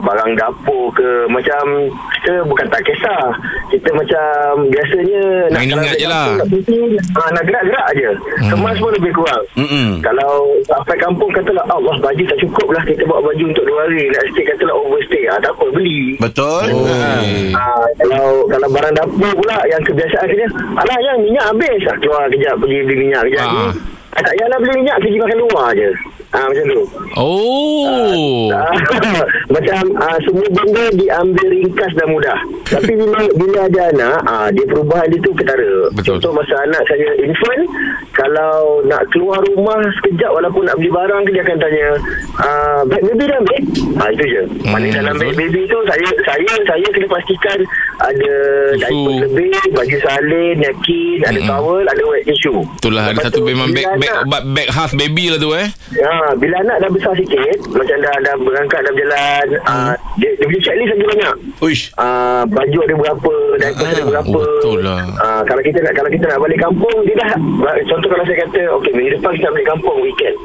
barang 0.00 0.32
dapur 0.40 0.88
ke 0.96 1.28
macam 1.28 1.92
kita 2.16 2.40
bukan 2.48 2.66
tak 2.72 2.80
kisah 2.88 3.22
kita 3.68 3.88
macam 3.92 4.24
biasanya 4.72 5.22
Main 5.52 5.68
kalau 5.68 5.84
ingat 5.84 5.96
je 6.00 6.08
lah. 6.08 6.28
nak 6.40 6.48
ah, 7.20 7.28
nak 7.36 7.44
gerak-gerak 7.44 7.88
je 7.92 8.10
kemas 8.48 8.76
pun 8.80 8.92
lebih 8.96 9.12
kurang 9.12 9.44
Mm-mm. 9.60 10.00
kalau 10.00 10.48
sampai 10.64 10.96
kampung 10.96 11.30
katalah 11.36 11.64
Allah 11.68 11.94
baju 12.00 12.22
tak 12.24 12.38
cukup 12.40 12.68
lah 12.72 12.82
kita 12.88 13.04
bawa 13.04 13.20
baju 13.28 13.44
untuk 13.44 13.64
dua 13.68 13.84
hari 13.84 14.08
nak 14.08 14.24
stay 14.32 14.44
katalah 14.48 14.74
overstay 14.74 15.22
ah, 15.28 15.38
tak 15.44 15.52
apa 15.52 15.66
beli 15.68 16.16
Betul? 16.22 16.64
Oh. 16.70 16.86
Ha. 16.86 17.58
Ah, 17.58 17.86
kalau 17.98 18.46
kalau 18.46 18.68
barang 18.70 18.94
dapur 18.94 19.32
pula 19.34 19.58
yang 19.66 19.82
kebiasaan 19.82 20.26
kerja, 20.30 20.46
alah 20.78 20.98
yang 21.02 21.18
minyak 21.18 21.44
habis. 21.50 21.82
Ah, 21.90 21.96
keluar 21.98 22.30
kejap 22.30 22.54
pergi 22.62 22.78
beli 22.86 22.96
minyak 23.08 23.22
kejap. 23.26 23.48
Ah. 23.50 23.58
Ah. 23.70 23.72
Tak 24.12 24.28
payahlah 24.36 24.58
beli 24.60 24.72
minyak 24.84 25.00
pergi 25.00 25.18
makan 25.18 25.38
luar 25.40 25.72
je. 25.72 25.88
Ah 26.32 26.44
macam 26.44 26.64
tu. 26.66 26.82
Oh 27.14 28.48
Ah, 28.50 28.72
macam 29.54 29.76
ah, 29.96 30.16
semua 30.22 30.48
benda 30.50 30.84
diambil 30.92 31.46
ringkas 31.50 31.92
dan 31.92 32.08
mudah. 32.08 32.38
Tapi 32.72 32.92
bila 32.94 33.20
bila 33.32 33.58
ada 33.62 33.80
anak, 33.90 34.18
ah, 34.24 34.48
dia 34.48 34.64
perubahan 34.64 35.06
dia 35.06 35.20
tu 35.20 35.32
ketara. 35.32 35.92
Betul. 35.92 36.16
Contoh 36.16 36.32
masa 36.34 36.56
anak 36.62 36.82
saya 36.86 37.08
infant, 37.18 37.62
kalau 38.12 38.80
nak 38.82 39.04
keluar 39.10 39.44
rumah 39.46 39.76
sekejap 39.94 40.30
walaupun 40.30 40.64
nak 40.64 40.76
beli 40.76 40.88
barang 40.88 41.20
dia 41.26 41.42
akan 41.42 41.58
tanya, 41.58 41.86
ah, 42.38 42.80
baby 42.86 43.12
dah 43.22 43.36
ambil? 43.36 43.60
Ah 43.94 44.08
itu 44.08 44.24
je. 44.26 44.42
Mana 44.64 44.80
Hmm, 44.82 44.96
dalam 44.98 45.14
betul. 45.14 45.36
baby 45.36 45.60
tu 45.64 45.78
saya 45.84 46.08
saya 46.22 46.52
saya 46.64 46.86
kena 46.88 47.06
pastikan 47.08 47.58
ada 48.00 48.34
diaper 48.74 49.14
lebih, 49.22 49.52
baju 49.70 49.96
salin, 50.00 50.54
napkin, 50.58 51.18
ada 51.22 51.38
Mm-mm. 51.38 51.50
towel, 51.50 51.84
ada 51.84 52.02
wet 52.04 52.24
tissue. 52.24 52.60
Betul 52.72 52.92
lah 52.92 53.04
Ada 53.04 53.12
Lepas 53.12 53.24
satu 53.28 53.38
tu, 53.38 53.46
memang 53.46 53.68
bag, 53.70 53.86
bag, 53.94 54.14
bag, 54.26 54.42
bag 54.50 54.68
khas 54.68 54.92
baby 54.92 55.28
lah 55.28 55.38
tu 55.38 55.50
eh 55.52 55.68
Ha, 56.22 56.38
bila 56.38 56.54
anak 56.62 56.86
dah 56.86 56.90
besar 56.94 57.18
sikit, 57.18 57.66
macam 57.74 57.98
dah 57.98 58.14
dah 58.22 58.34
berangkat 58.38 58.78
dah 58.86 58.94
berjalan, 58.94 59.46
hmm. 59.58 59.66
uh, 59.66 59.94
dia, 60.22 60.30
dia 60.38 60.46
punya 60.46 60.60
checklist 60.62 60.90
lagi 60.94 61.06
banyak. 61.10 61.34
Uish. 61.58 61.82
Uh, 61.98 62.46
baju 62.46 62.78
ada 62.78 62.94
berapa, 62.94 63.34
diaper 63.58 63.86
ada 63.90 64.04
berapa. 64.06 64.38
Oh, 64.38 64.46
betul 64.62 64.78
lah. 64.86 65.02
Uh, 65.18 65.42
kalau 65.50 65.62
kita 65.66 65.82
nak 65.82 65.98
kalau 65.98 66.10
kita 66.14 66.24
nak 66.30 66.38
balik 66.38 66.62
kampung, 66.62 66.96
dia 67.02 67.18
dah 67.18 67.34
contoh 67.90 68.06
kalau 68.06 68.22
saya 68.22 68.38
kata, 68.46 68.60
okey 68.78 68.92
minggu 68.94 69.18
depan 69.18 69.34
kita 69.34 69.50
balik 69.50 69.68
kampung 69.74 69.96
weekend. 69.98 70.36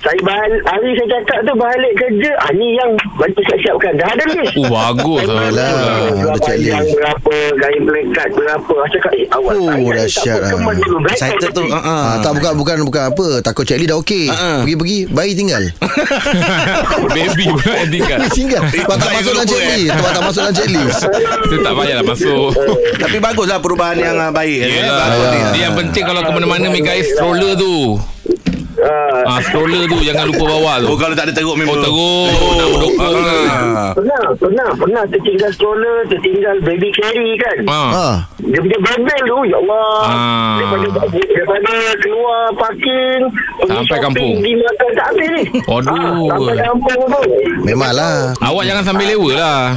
Saya 0.00 0.16
balik, 0.24 0.62
hari 0.64 0.96
saya 0.96 1.08
cakap 1.12 1.38
tu 1.44 1.52
balik 1.60 1.92
kerja, 1.92 2.30
ah, 2.40 2.50
ni 2.56 2.72
yang 2.72 2.88
baju 3.20 3.40
siap-siapkan. 3.44 3.92
Dah 4.00 4.08
ada 4.08 4.24
list. 4.32 4.56
Oh 4.56 4.72
bagus 4.72 5.28
lah 5.28 5.52
lah. 5.52 5.72
ada 6.08 6.40
checklist. 6.40 6.96
berapa, 6.96 7.36
kain 7.60 7.80
pelekat 7.84 8.28
berapa. 8.32 8.74
Saya 8.80 8.92
cakap, 8.96 9.12
eh 9.12 9.26
awal 9.28 9.52
Oh, 9.60 9.68
saya 9.68 9.84
dahsyat 10.00 10.38
tak 10.40 10.56
apa, 10.56 10.70
lah. 10.72 11.12
Excited 11.12 11.50
tu. 11.52 11.64
Ha. 11.68 11.80
Ah, 11.84 12.16
tak 12.24 12.32
bukan 12.32 12.52
bukan 12.56 12.76
bukan 12.88 13.02
apa 13.12 13.26
takut 13.44 13.68
checklist 13.68 13.92
dah 13.92 13.98
okey. 14.00 14.24
Ah. 14.32 14.64
Pergi-pergi 14.64 14.98
bayi 15.12 15.32
tinggal. 15.36 15.62
Baby 17.12 17.44
pula 17.52 17.72
yang 17.84 17.90
tinggal 17.92 18.18
Bayi 18.24 18.30
tinggal. 18.32 18.62
Sebab 18.72 18.96
tak 18.96 19.10
masuk 19.20 19.32
dalam 19.36 19.48
checklist. 19.52 19.92
Sebab 19.92 20.10
tak 20.16 20.22
masuk 20.24 20.40
dalam 20.40 20.54
checklist. 20.56 21.00
Tak 21.60 21.72
payahlah 21.76 22.06
masuk 22.08 22.48
Tapi 22.96 23.16
baguslah 23.20 23.58
perubahan 23.60 23.96
yang 24.00 24.16
baik. 24.32 24.64
Bagus 24.64 25.26
ni. 25.28 25.40
Dia 25.60 25.62
yang 25.68 25.74
penting 25.76 26.04
kalau 26.08 26.24
ke 26.24 26.30
mana-mana 26.32 26.66
Mikael 26.72 27.04
stroller 27.04 27.52
tu 27.60 28.00
Ah, 28.80 29.20
Ah 29.28 29.38
stroller 29.44 29.84
tu 29.84 30.00
jangan 30.00 30.24
lupa 30.24 30.44
bawa 30.46 30.80
tu 30.80 30.86
Oh 30.88 30.96
kalau 30.96 31.12
tak 31.12 31.28
ada 31.28 31.36
teruk 31.36 31.52
memang. 31.56 31.76
Oh 31.76 31.82
teruk 31.84 32.32
Nak 32.56 32.68
berdokong 32.72 33.20
ke 33.20 33.36
Ah. 33.50 33.92
Pernah, 33.92 34.22
pernah, 34.38 34.68
pernah 34.76 35.02
tertinggal 35.08 35.50
stroller, 35.52 36.06
tertinggal 36.06 36.56
baby 36.62 36.88
carry 36.94 37.34
kan. 37.36 37.56
Ah. 37.66 37.90
Ha. 37.90 38.06
Dia 38.40 38.60
punya 38.60 38.78
bebel 38.78 39.20
tu, 39.26 39.38
ya 39.46 39.56
Allah. 39.58 40.00
Ah. 40.06 40.56
Daripada, 40.56 40.86
daripada 41.10 41.72
keluar 41.98 42.40
parking, 42.54 43.20
Sampai 43.60 43.98
kampung. 44.00 44.36
Pergi 44.40 44.54
makan, 44.56 44.90
tak 44.94 45.06
habis 45.12 45.28
ni. 45.28 45.42
Aduh. 45.60 45.90
Ah, 45.90 46.16
sampai 46.30 46.56
kampung 46.60 47.00
tu. 47.04 47.22
Memanglah. 47.66 48.14
Awak 48.40 48.64
jangan 48.64 48.84
sambil 48.84 49.06
lewa 49.06 49.30
lah 49.36 49.60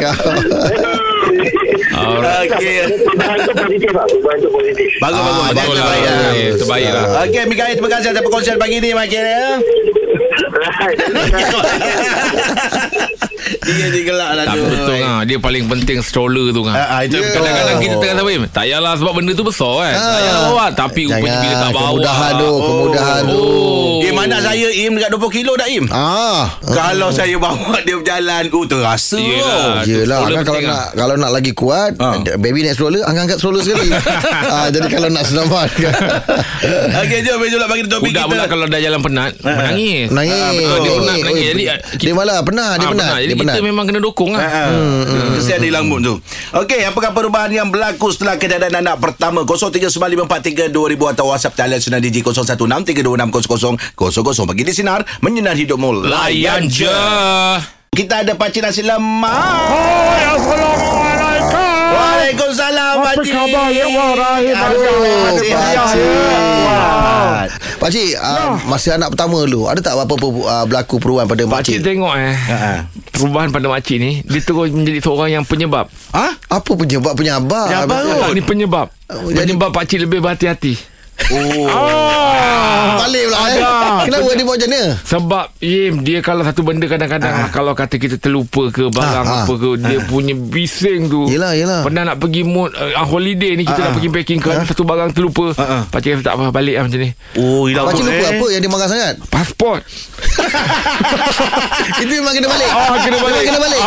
Kau. 0.00 1.13
Alright. 1.94 2.50
Okey. 2.50 2.76
Perubahan 3.00 3.38
tu 3.40 3.52
positif 3.54 3.88
pak, 3.88 4.04
perubahan 4.04 4.38
tu 4.38 4.50
positif. 4.50 4.90
Bagus 4.98 5.20
Ah, 5.20 5.24
bagus. 5.48 5.76
Lah 5.76 5.84
Terbaik, 5.84 6.04
ah. 6.04 6.32
Terbaik 6.54 6.88
lah 6.88 7.04
Okey, 7.24 7.42
Mikael 7.46 7.72
terima 7.72 7.90
kasih 7.90 8.08
atas 8.10 8.22
perkongsian 8.22 8.56
pagi 8.56 8.76
ni 8.78 8.90
Mikael 8.90 9.26
ya. 9.26 9.46
Dia 13.64 13.86
je 13.86 14.00
gelak 14.02 14.30
lah 14.34 14.44
Tak 14.46 14.56
tu. 14.56 14.64
betul 14.66 14.96
ha. 15.00 15.20
Dia 15.22 15.38
paling 15.38 15.64
penting 15.66 15.98
stroller 16.00 16.48
tu 16.50 16.62
kan 16.62 16.74
Ah, 16.74 16.88
ah, 16.90 17.00
itu 17.02 17.16
betul. 17.16 17.32
Kadang-kadang 17.38 17.76
kita 17.78 17.94
tengah 17.98 18.14
sampai 18.18 18.34
Tak 18.46 18.62
payahlah 18.62 18.92
sebab 18.94 19.12
benda 19.14 19.32
tu 19.32 19.44
besar 19.44 19.72
kan 19.78 19.92
Tak 19.92 20.00
Ah. 20.00 20.14
payahlah 20.14 20.42
bawa 20.46 20.66
Tapi 20.70 21.02
rupanya 21.06 21.38
bila 21.38 21.54
tak 21.54 21.70
bawa 21.70 21.86
Kemudahan 21.86 22.32
tu 22.34 22.50
Kemudahan 22.58 23.22
tu 23.24 23.36
Oh 23.36 23.52
mana 23.54 23.73
saya 24.54 24.68
Im 24.80 24.92
dekat 24.92 25.08
20 25.12 25.34
kilo 25.34 25.52
dah 25.54 25.66
Im 25.66 25.84
Ah, 25.88 26.56
Kalau 26.62 27.08
saya 27.10 27.34
bawa 27.36 27.76
dia 27.80 27.94
berjalan 27.94 28.42
Oh 28.48 28.62
terasa 28.62 29.16
Yelah. 29.16 29.76
oh. 29.76 29.82
Yelah 29.82 30.16
stroller 30.20 30.32
kan 30.32 30.42
kalau 30.46 30.60
nak 30.62 30.82
kalau 30.94 31.14
nak 31.16 31.30
lagi 31.30 31.50
kuat 31.52 31.90
Ah. 31.96 32.16
baby 32.36 32.60
naik 32.62 32.72
stroller 32.72 33.00
angkat-angkat 33.02 33.36
stroller 33.36 33.60
sekali. 33.60 33.88
ah, 34.48 34.66
jadi 34.68 34.86
kalau 34.88 35.08
nak 35.08 35.22
senampan 35.24 35.66
Okey 36.96 37.18
jom 37.20 37.36
Jom 37.40 37.56
lah 37.56 37.66
bagi 37.66 37.82
topik 37.84 38.00
Budak 38.06 38.20
kita 38.20 38.30
pula 38.30 38.44
kalau 38.46 38.64
dah 38.64 38.78
jalan 38.78 39.00
penat 39.00 39.30
Menangis 39.38 40.06
Nangis. 40.08 40.32
Ah, 40.32 40.50
betul. 40.52 40.78
Dia 40.78 40.90
penat 40.94 41.14
menangis 41.18 41.44
Jadi 41.44 41.62
dia 41.96 42.10
malah 42.12 42.36
penat, 42.40 42.72
dia 42.74 42.80
Ah, 42.80 42.90
penat. 42.90 43.10
Jadi 43.16 43.26
Dia 43.26 43.36
kita 43.36 43.52
penat. 43.52 43.62
memang 43.64 43.84
kena 43.84 43.98
dokong 43.98 44.30
lah 44.30 44.40
Ha, 44.40 44.46
ha. 44.46 44.62
Kesian 45.34 45.58
di 45.58 45.68
lambung 45.68 45.98
tu 45.98 46.14
Okey 46.54 46.80
Apakah 46.84 47.10
perubahan 47.10 47.48
yang 47.50 47.66
berlaku 47.68 48.08
Setelah 48.08 48.36
kejadian 48.36 48.72
anak 48.76 48.98
pertama 48.98 49.42
0395432000 49.42 50.70
Atau 51.10 51.24
WhatsApp 51.26 51.52
talian 51.56 51.78
Sinar 51.78 51.98
DJ 51.98 52.22
0163260000 52.22 54.43
Bagi 54.44 54.62
di 54.62 54.72
Sinar 54.72 55.00
Menyinar 55.18 55.54
hidupmu 55.54 56.04
Layan 56.04 56.66
je 56.66 56.88
Kita 57.90 58.20
ada 58.20 58.32
pakcik 58.32 58.60
nasi 58.60 58.80
lemak 58.80 59.32
Assalamualaikum. 60.34 61.72
Waalaikumsalam 61.86 62.94
Apa 62.96 63.06
pakcik 63.12 63.32
khabar 63.32 63.66
ya, 63.68 63.84
Wah, 63.86 64.10
Rahim? 64.14 64.54
Aduh, 64.54 64.82
Ada 65.24 65.38
sihat, 65.38 65.60
payah, 65.60 65.86
ya. 65.86 65.86
sihat. 65.86 67.48
Pakcik, 67.76 68.08
uh, 68.16 68.56
masa 68.64 68.96
anak 68.96 69.12
pertama 69.12 69.44
dulu 69.44 69.68
ada 69.68 69.76
tak 69.78 69.92
apa-apa 69.94 70.16
uh, 70.24 70.64
berlaku 70.64 70.96
perubahan 70.96 71.26
pada 71.26 71.44
Pakcik 71.44 71.78
makcik? 71.78 71.84
tengok 71.84 72.14
eh 72.16 72.32
ha. 72.32 72.88
Perubahan 73.12 73.48
pada 73.50 73.66
makcik 73.68 73.96
ni 73.96 74.12
Dia 74.22 74.40
terus 74.40 74.72
menjadi 74.72 74.98
seorang 74.98 75.30
yang 75.30 75.44
penyebab 75.44 75.86
Ha? 76.10 76.26
Apa 76.50 76.70
penyebab? 76.72 77.14
Tak 77.14 78.32
ni 78.32 78.40
penyebab 78.40 78.88
Oh, 79.06 79.28
jadi- 79.28 79.44
Penyebab 79.46 79.70
pakcik 79.70 80.00
lebih 80.00 80.18
berhati-hati 80.18 80.93
Oh. 81.24 81.66
Balik 82.96 83.22
pula 83.26 83.38
eh. 83.46 83.58
Kenapa 84.04 84.28
dia 84.30 84.44
buat 84.44 84.56
macam 84.56 84.68
mana? 84.68 84.82
Sebab 85.00 85.44
Yim 85.58 85.92
Dia 86.02 86.18
kalau 86.20 86.42
satu 86.42 86.60
benda 86.60 86.84
kadang-kadang 86.84 87.48
Kalau 87.48 87.72
kata 87.72 87.96
kita 87.96 88.14
terlupa 88.18 88.68
ke 88.68 88.90
Barang 88.90 89.24
Ah, 89.24 89.24
ah. 89.24 89.42
apa 89.42 89.52
ke 89.54 89.68
Dia 89.80 89.98
punya 90.04 90.34
bising 90.34 91.06
tu 91.06 91.24
Yelah, 91.24 91.54
yelah. 91.54 91.80
Pernah 91.80 92.02
nak 92.04 92.16
pergi 92.18 92.42
mood 92.42 92.68
uh, 92.72 92.92
Holiday 93.00 93.54
ni 93.54 93.62
Kita 93.62 93.78
nak 93.80 93.92
pergi 93.94 94.08
packing 94.10 94.38
ke 94.38 94.48
Satu 94.64 94.82
barang 94.82 95.10
terlupa 95.12 95.54
Ah, 95.54 95.80
ah. 95.80 95.82
Pakcik 95.88 96.14
kata 96.14 96.22
tak 96.22 96.34
apa 96.36 96.44
Balik 96.50 96.74
lah 96.76 96.82
macam 96.84 96.98
ni 96.98 97.10
Oh, 97.38 97.64
hilang 97.64 97.84
Pakcik 97.88 98.04
lupa 98.04 98.20
eh. 98.20 98.30
apa 98.34 98.46
yang 98.50 98.60
dia 98.60 98.68
marah 98.68 98.86
sangat? 98.86 99.14
Pasport 99.24 99.80
Itu 101.96 102.12
memang 102.12 102.32
kena 102.32 102.48
balik. 102.48 102.68
Oh 102.68 102.96
kena 102.98 103.16
balik 103.16 103.34
Memang 103.34 103.46
kena 103.46 103.60
balik. 103.60 103.80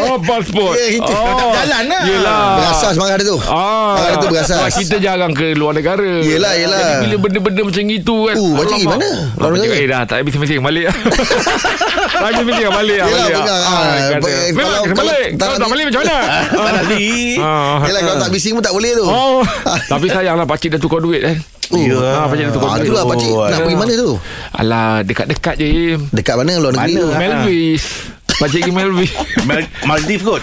Oh 0.00 0.16
pasport 0.18 0.74
itu. 0.76 1.12
Oh 1.20 1.36
berjalan 1.36 1.82
lah. 1.86 2.02
Yelah 2.02 2.56
Berasas 2.56 2.94
marah 2.96 3.14
dia 3.14 3.26
tu. 3.26 3.36
Ah, 3.42 3.94
Marah 3.94 4.08
dia 4.10 4.18
tu 4.18 4.28
berasas. 4.28 4.72
Kita 4.74 4.96
jarang 5.20 5.36
ke 5.36 5.52
luar 5.52 5.76
negara 5.76 6.00
Yelah, 6.00 6.56
yelah. 6.56 6.80
Jadi 6.80 6.96
bila 7.04 7.16
benda-benda 7.20 7.60
macam 7.62 7.82
itu 7.84 8.16
kan 8.24 8.34
Uh, 8.34 8.52
macam 8.56 8.76
gimana? 8.78 9.04
Ah, 9.04 9.20
Luar 9.36 9.50
negara? 9.52 9.74
Eh 9.74 9.84
dah 9.84 10.00
tak 10.02 10.16
habis 10.18 10.32
bising 10.40 10.64
balik 10.64 10.88
Tak 10.88 12.24
habis 12.24 12.44
bising 12.46 12.72
balik 12.72 12.96
Yelah, 12.96 13.10
balik 13.12 13.28
pegang. 13.36 13.60
Ah, 13.60 13.68
Ah, 13.70 13.96
kata, 14.08 14.16
ba- 14.16 14.32
Memang 14.48 14.56
kalau- 14.64 14.80
kena 14.82 14.96
balik 14.96 15.26
tak 15.30 15.44
Kalau 15.44 15.58
tak 15.58 15.68
balik 15.68 15.84
macam 15.84 16.00
mana 16.00 16.16
Tak 16.80 16.84
di. 16.88 17.04
Ah. 17.36 17.76
Yelah 17.84 18.00
kalau 18.00 18.18
tak 18.18 18.30
bising 18.30 18.52
pun 18.54 18.62
tak 18.62 18.72
boleh 18.72 18.90
tu. 18.94 19.04
Oh, 19.04 19.40
tapi 19.92 20.06
sayanglah 20.08 20.46
pakcik 20.46 20.72
dah 20.72 20.80
tukar 20.80 21.00
duit 21.00 21.20
kan. 21.20 21.36
Ya. 21.70 22.00
Ah, 22.16 22.24
pakcik 22.26 22.44
dah 22.46 22.54
tukar 22.54 22.66
Ah, 22.66 22.74
duit. 22.74 22.88
itulah 22.88 23.04
pakcik 23.04 23.30
Oh, 23.30 23.44
nak 23.44 23.52
ya. 23.52 23.62
pergi 23.62 23.76
mana 23.76 23.92
tu? 23.94 24.10
Alah, 24.50 24.88
dekat-dekat 25.02 25.54
je. 25.54 25.68
Dekat 26.10 26.34
mana 26.34 26.52
luar 26.56 26.72
negeri 26.74 26.92
Mana? 26.94 27.02
tu? 27.02 27.08
Melvis. 27.14 27.84
Pakcik 28.32 28.60
pergi 28.62 28.72
Melvis. 28.72 29.10
Mal- 29.44 29.68
Maldives 29.84 30.24
kot 30.24 30.40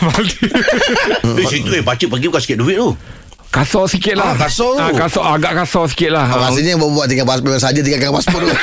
Eh 1.34 1.46
situ 1.50 1.72
eh 1.72 1.82
Pakcik 1.82 2.08
pergi 2.08 2.28
bukan 2.28 2.40
sikit 2.40 2.58
duit 2.58 2.78
tu 2.78 2.94
Kasar 3.48 3.88
sikit 3.88 4.14
lah. 4.14 4.32
Ah, 4.32 4.36
kasar. 4.38 4.70
Tu. 4.70 4.82
ah, 4.82 4.92
kasar, 4.94 5.24
Agak 5.34 5.54
kasar 5.56 5.84
sikit 5.88 6.12
lah. 6.12 6.26
Ah, 6.26 6.38
Rasanya 6.46 6.76
buat 6.76 7.08
tinggal 7.08 7.26
pasport 7.26 7.58
saja 7.58 7.80
tinggalkan 7.80 8.12
pasport 8.12 8.44
tu. 8.44 8.50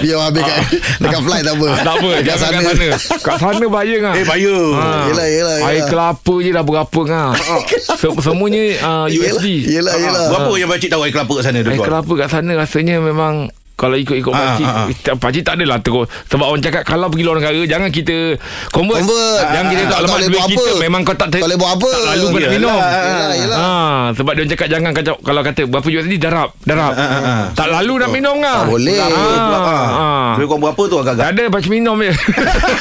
Biar 0.00 0.18
habis 0.20 0.42
kat 0.42 0.58
dekat 1.00 1.20
flight 1.20 1.42
tak 1.42 1.54
apa. 1.54 1.66
Ah, 1.66 1.78
Tak 1.80 1.94
apa. 1.96 2.08
Dekat 2.14 2.26
kat 2.26 2.38
sana. 2.38 2.88
Kat 3.18 3.36
sana 3.36 3.64
bahaya 3.66 3.96
kan 4.00 4.12
Eh 4.20 4.24
bahaya. 4.24 4.56
Ah. 4.74 5.04
Yelah, 5.08 5.26
yelah, 5.26 5.54
yelah. 5.58 5.70
Air 5.70 5.82
kelapa 5.88 6.34
je 6.38 6.50
dah 6.50 6.62
berapa 6.62 7.00
kan 7.10 7.32
Sem- 7.96 8.20
Semuanya 8.20 8.62
uh, 8.80 9.06
USD 9.08 9.46
Yelah, 9.66 9.94
yelah. 9.96 10.24
Berapa 10.30 10.52
yang 10.54 10.68
pakcik 10.68 10.88
tahu 10.88 11.02
air 11.02 11.12
kelapa 11.12 11.32
kat 11.34 11.44
sana 11.44 11.58
tu 11.60 11.70
Air 11.70 11.80
kelapa 11.80 12.12
kat 12.14 12.28
sana 12.30 12.52
rasanya 12.54 12.96
memang 13.00 13.48
kalau 13.74 13.98
ikut-ikut 13.98 14.30
Ah, 14.30 14.54
pakcik 14.54 14.66
ah, 14.70 14.86
ah, 14.86 15.16
Pakcik 15.18 15.42
tak 15.42 15.54
adalah 15.58 15.78
terus 15.82 16.06
Sebab 16.30 16.46
orang 16.46 16.62
cakap 16.62 16.86
Kalau 16.86 17.10
pergi 17.10 17.26
luar 17.26 17.42
negara 17.42 17.58
Jangan 17.66 17.90
kita 17.90 18.38
Convert, 18.70 19.02
Convert. 19.02 19.42
Yang 19.50 19.66
kita 19.74 19.82
tak 19.90 19.98
lemak 20.06 20.14
boleh 20.14 20.28
duit 20.30 20.42
kita 20.46 20.62
apa. 20.62 20.82
Memang 20.86 21.00
kau 21.02 21.16
tak 21.18 21.28
ter, 21.34 21.38
Tak 21.42 21.46
boleh 21.50 21.58
buat 21.58 21.72
apa. 21.74 21.90
Tak 21.90 22.04
lalu 22.06 22.26
Yelah. 22.34 22.52
minum 22.54 22.78
Yelah, 22.78 23.34
yelah. 23.34 23.56
Ah, 23.58 24.02
sebab 24.14 24.32
dia 24.38 24.44
cakap 24.54 24.68
jangan 24.70 24.90
kacau 24.94 25.16
kalau 25.22 25.40
kata 25.42 25.62
berapa 25.66 25.88
USD 25.90 26.14
darab, 26.22 26.50
darab. 26.62 26.92
Tak 27.54 27.68
lalu 27.70 27.92
nak 27.98 28.10
minum 28.14 28.36
kan? 28.38 28.62
Tak 28.62 28.70
boleh. 28.70 28.98
Ah. 28.98 29.10
ah. 29.10 30.28
Lebih 30.38 30.46
kurang 30.46 30.62
berapa 30.70 30.82
tu 30.86 30.96
agak-agak 31.02 31.24
Tak 31.24 31.30
ada 31.34 31.42
pakcik 31.50 31.70
minum 31.74 31.96
je. 31.98 32.12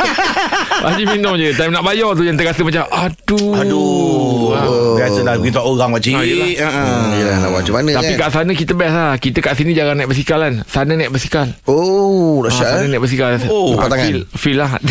pakcik 0.85 1.05
minum 1.09 1.33
je. 1.38 1.50
Time 1.57 1.73
nak 1.73 1.83
bayar 1.85 2.09
tu 2.13 2.23
yang 2.25 2.38
terasa 2.38 2.62
macam 2.62 2.83
aduh. 2.89 3.53
Aduh 3.57 4.12
Oh. 4.55 4.95
Biasalah 4.95 5.33
beritahu 5.36 5.74
orang 5.74 5.91
Ah, 5.93 6.22
yelah. 6.22 6.48
Yelah 7.12 7.36
nak 7.39 7.50
buat 7.50 7.62
macam 7.62 7.74
mana 7.75 7.89
Tapi 7.95 8.12
kan? 8.12 8.19
kat 8.19 8.29
sana 8.31 8.51
kita 8.53 8.74
best 8.74 8.93
lah. 8.93 9.13
Kita 9.15 9.39
kat 9.39 9.53
sini 9.55 9.72
jarang 9.72 9.95
naik 9.95 10.07
basikal 10.07 10.39
kan. 10.39 10.53
Sana 10.63 10.93
naik 10.93 11.10
basikal. 11.10 11.48
Oh, 11.65 12.39
Ah, 12.39 12.48
dahsyat 12.48 12.67
sana 12.69 12.83
eh. 12.83 12.89
naik 12.89 13.01
basikal. 13.01 13.29
Oh, 13.48 13.74
Ah, 13.75 13.88
tangan. 13.88 14.03
feel, 14.03 14.19
feel 14.33 14.57
lah. 14.57 14.72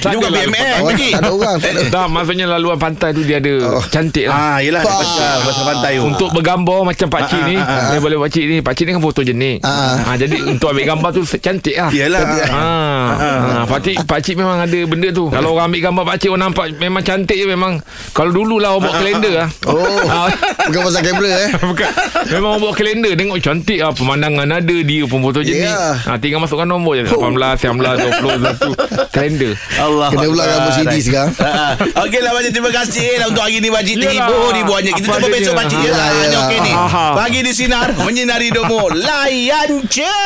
Dia 0.00 0.16
bukan 0.16 0.32
BMX 0.32 0.64
pakcik 0.80 1.12
tak 1.12 1.20
ada 1.20 1.30
orang, 1.30 1.56
tak 1.90 2.06
maksudnya 2.08 2.46
laluan 2.48 2.78
pantai 2.78 3.12
tu 3.12 3.20
Dia 3.20 3.36
ada 3.36 3.52
Oh. 3.60 3.82
Cantik 3.84 4.24
lah. 4.24 4.56
Ah, 4.56 4.58
yelah 4.58 4.80
pasal 4.80 5.36
pasal 5.44 5.64
pantai 5.66 5.92
tu. 5.94 6.06
Untuk 6.06 6.28
bergambar 6.32 6.80
macam 6.82 7.06
pakcik 7.06 7.40
ni. 7.44 7.56
Dia 7.60 7.98
boleh 7.98 8.16
pakcik 8.18 8.44
ni. 8.46 8.56
Pakcik 8.60 8.84
ni 8.84 8.92
kan 8.92 9.02
fotogenik 9.02 9.56
ah, 9.60 10.16
Jadi 10.16 10.40
untuk 10.46 10.72
ambil 10.72 10.86
gambar 10.88 11.10
tu 11.12 11.22
Cantik 11.26 11.76
lah. 11.76 11.90
Yelah. 11.92 12.22
Ah, 12.48 13.08
ah, 13.12 13.64
pakcik, 13.66 14.00
pakcik 14.04 14.34
memang 14.34 14.58
ada 14.58 14.78
benda 14.84 15.08
tu. 15.10 15.28
Kalau 15.28 15.52
orang 15.52 15.68
ambil 15.68 15.82
gambar 15.84 16.04
pakcik 16.06 16.28
Orang 16.30 16.42
nampak 16.46 16.66
memang 16.74 17.02
cantik 17.02 17.34
je 17.34 17.44
memang. 17.44 17.82
Kalau 18.10 18.29
dululah 18.30 18.70
orang 18.72 18.82
buat 18.84 18.96
kalender 18.96 19.32
lah. 19.36 19.48
Oh, 19.64 19.78
Ah, 20.02 20.26
bukan 20.66 20.80
pasal 20.82 21.02
kamera 21.02 21.30
eh. 21.38 21.48
Bukan. 21.62 21.90
Memang 22.28 22.50
orang 22.50 22.62
buat 22.62 22.74
kalender. 22.74 23.12
Tengok 23.12 23.38
cantik 23.38 23.78
lah. 23.78 23.92
Pemandangan 23.92 24.48
ada 24.50 24.76
Dia 24.80 25.04
pun 25.04 25.20
fotogenik 25.20 25.62
Ya. 25.62 25.94
ha, 25.94 26.16
Tinggal 26.16 26.40
masukkan 26.40 26.64
nombor 26.64 26.96
je. 26.96 27.04
18, 27.04 27.20
19, 27.60 28.00
20, 28.16 28.36
21 28.40 29.10
Kalender. 29.10 29.52
Allah 29.76 30.08
Kena 30.08 30.26
pula 30.26 30.42
Akbar. 30.42 30.54
gambar 30.56 30.72
CD 30.74 30.94
sekarang. 31.00 31.30
Ah, 31.36 31.46
ah. 31.76 32.02
Okeylah 32.02 32.30
Pakcik 32.32 32.52
Terima 32.52 32.70
kasih 32.70 33.06
lah 33.14 33.26
Untuk 33.26 33.42
hari 33.42 33.58
ni 33.58 33.68
Pakcik 33.68 33.94
Yelah. 33.94 34.04
Terhibur-hiburannya 34.08 34.92
Kita 34.92 35.06
Apa 35.06 35.16
jumpa 35.18 35.28
besok 35.30 35.54
Pakcik 35.54 35.78
Yelah, 35.78 36.06
Yelah 36.08 36.24
yelah. 36.24 36.42
okey 36.42 36.58
ni. 36.60 36.72
Pagi 37.14 37.38
di 37.40 37.52
Sinar 37.52 37.88
Menyinari 37.98 38.46
hidupmu. 38.48 38.82
Layan 38.96 39.70
je 39.86 40.16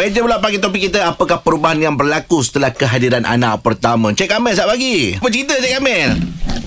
Meja 0.00 0.24
pula 0.24 0.40
pagi 0.40 0.56
topik 0.56 0.88
kita 0.88 1.12
Apakah 1.12 1.44
perubahan 1.44 1.76
yang 1.76 1.92
berlaku 1.92 2.40
Setelah 2.40 2.72
kehadiran 2.72 3.28
anak 3.28 3.60
pertama 3.60 4.16
Cik 4.16 4.32
Kamil 4.32 4.56
saat 4.56 4.64
pagi 4.64 5.12
Apa 5.12 5.28
cerita 5.28 5.60
Cik 5.60 5.76
Kamil 5.76 6.10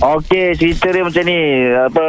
Okey, 0.03 0.51
cerita 0.59 0.91
dia 0.91 0.99
macam 0.99 1.23
ni. 1.23 1.39
Apa, 1.79 2.05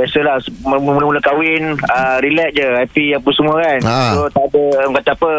biasalah 0.00 0.40
mula-mula 0.64 1.20
kahwin, 1.20 1.76
uh, 1.76 2.16
relax 2.24 2.48
je, 2.56 2.64
happy 2.64 3.12
apa 3.12 3.28
semua 3.36 3.60
kan. 3.60 3.80
Ha. 3.84 4.00
So, 4.16 4.20
tak 4.32 4.44
ada, 4.48 4.62
orang 4.80 4.94
kata 4.96 5.10
apa, 5.12 5.32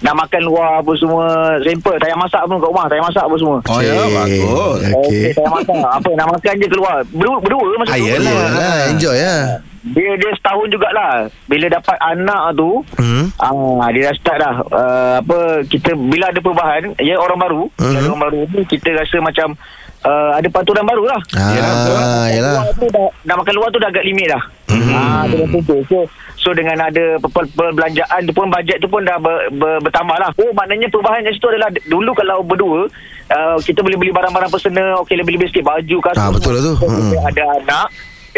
nak 0.00 0.14
makan 0.24 0.42
luar 0.48 0.80
apa 0.80 0.92
semua, 0.96 1.26
simple. 1.60 2.00
Tak 2.00 2.08
payah 2.08 2.16
masak 2.16 2.40
pun 2.48 2.56
kat 2.56 2.68
rumah, 2.72 2.84
tak 2.88 2.96
payah 2.96 3.06
masak 3.12 3.24
apa 3.28 3.36
semua. 3.36 3.56
Oh 3.60 3.80
ya 3.84 3.92
bagus 4.08 4.80
Okey. 4.88 5.24
tak 5.28 5.36
payah 5.36 5.52
masak. 5.52 5.92
Apa, 6.00 6.10
nak 6.16 6.26
makan 6.32 6.52
je 6.56 6.68
keluar. 6.72 6.96
Berdua, 7.12 7.36
berdua 7.44 7.76
masa 7.76 7.92
Ah, 7.92 7.98
tu. 8.00 8.06
yelah. 8.08 8.32
Yelah, 8.32 8.76
enjoy 8.88 9.16
ya. 9.20 9.36
Dia 9.84 10.10
dia 10.18 10.30
setahun 10.34 10.66
jugalah. 10.68 11.30
Bila 11.46 11.66
dapat 11.70 11.96
anak 11.98 12.54
tu, 12.54 12.82
Hmm. 12.98 13.30
ah 13.38 13.88
dia 13.90 14.10
dah 14.10 14.14
start 14.18 14.38
dah. 14.38 14.54
Uh, 14.66 15.14
apa 15.22 15.38
kita 15.66 15.94
bila 15.94 16.28
ada 16.28 16.40
perubahan, 16.42 16.82
ya 16.98 17.14
orang 17.14 17.38
baru, 17.38 17.62
bila 17.74 17.96
ada 17.96 18.08
orang 18.10 18.22
baru 18.26 18.40
ni 18.50 18.62
kita 18.66 18.90
rasa 18.92 19.16
macam 19.22 19.54
uh, 20.02 20.30
ada 20.34 20.48
paturan 20.50 20.82
baru 20.82 21.04
lah. 21.06 21.20
Ah. 21.34 22.26
Luar 22.58 22.74
tu 22.74 22.86
dah, 22.90 23.08
dah 23.22 23.34
makan 23.38 23.54
luar 23.54 23.68
tu 23.70 23.78
dah 23.78 23.88
agak 23.88 24.04
limit 24.04 24.28
dah. 24.28 24.42
Ah, 24.68 25.22
dia 25.26 25.42
macam 25.42 25.62
tu. 25.62 25.76
So, 25.86 25.98
so 26.36 26.48
dengan 26.52 26.78
ada 26.78 27.18
per- 27.20 27.50
perbelanjaan 27.50 28.20
tu 28.24 28.32
pun 28.34 28.50
bajet 28.50 28.78
tu 28.78 28.86
pun 28.86 29.02
dah 29.02 29.16
ber, 29.18 29.50
ber, 29.54 29.78
bertambah 29.80 30.16
lah. 30.18 30.30
Oh 30.38 30.50
maknanya 30.52 30.90
perubahan 30.90 31.22
kat 31.22 31.34
situ 31.34 31.48
adalah 31.48 31.70
dulu 31.86 32.10
kalau 32.14 32.42
berdua 32.42 32.86
uh, 33.30 33.56
kita 33.62 33.80
boleh 33.80 33.96
beli 33.96 34.10
barang-barang 34.10 34.50
personal, 34.50 35.02
okey 35.02 35.18
lebih-lebih 35.18 35.48
sikit 35.50 35.64
baju 35.66 35.96
kasut. 36.02 36.18
Ah, 36.18 36.30
betul 36.30 36.52
lah 36.54 36.62
tu. 36.62 36.74
Kita 36.78 37.16
ada 37.24 37.42
anak 37.62 37.88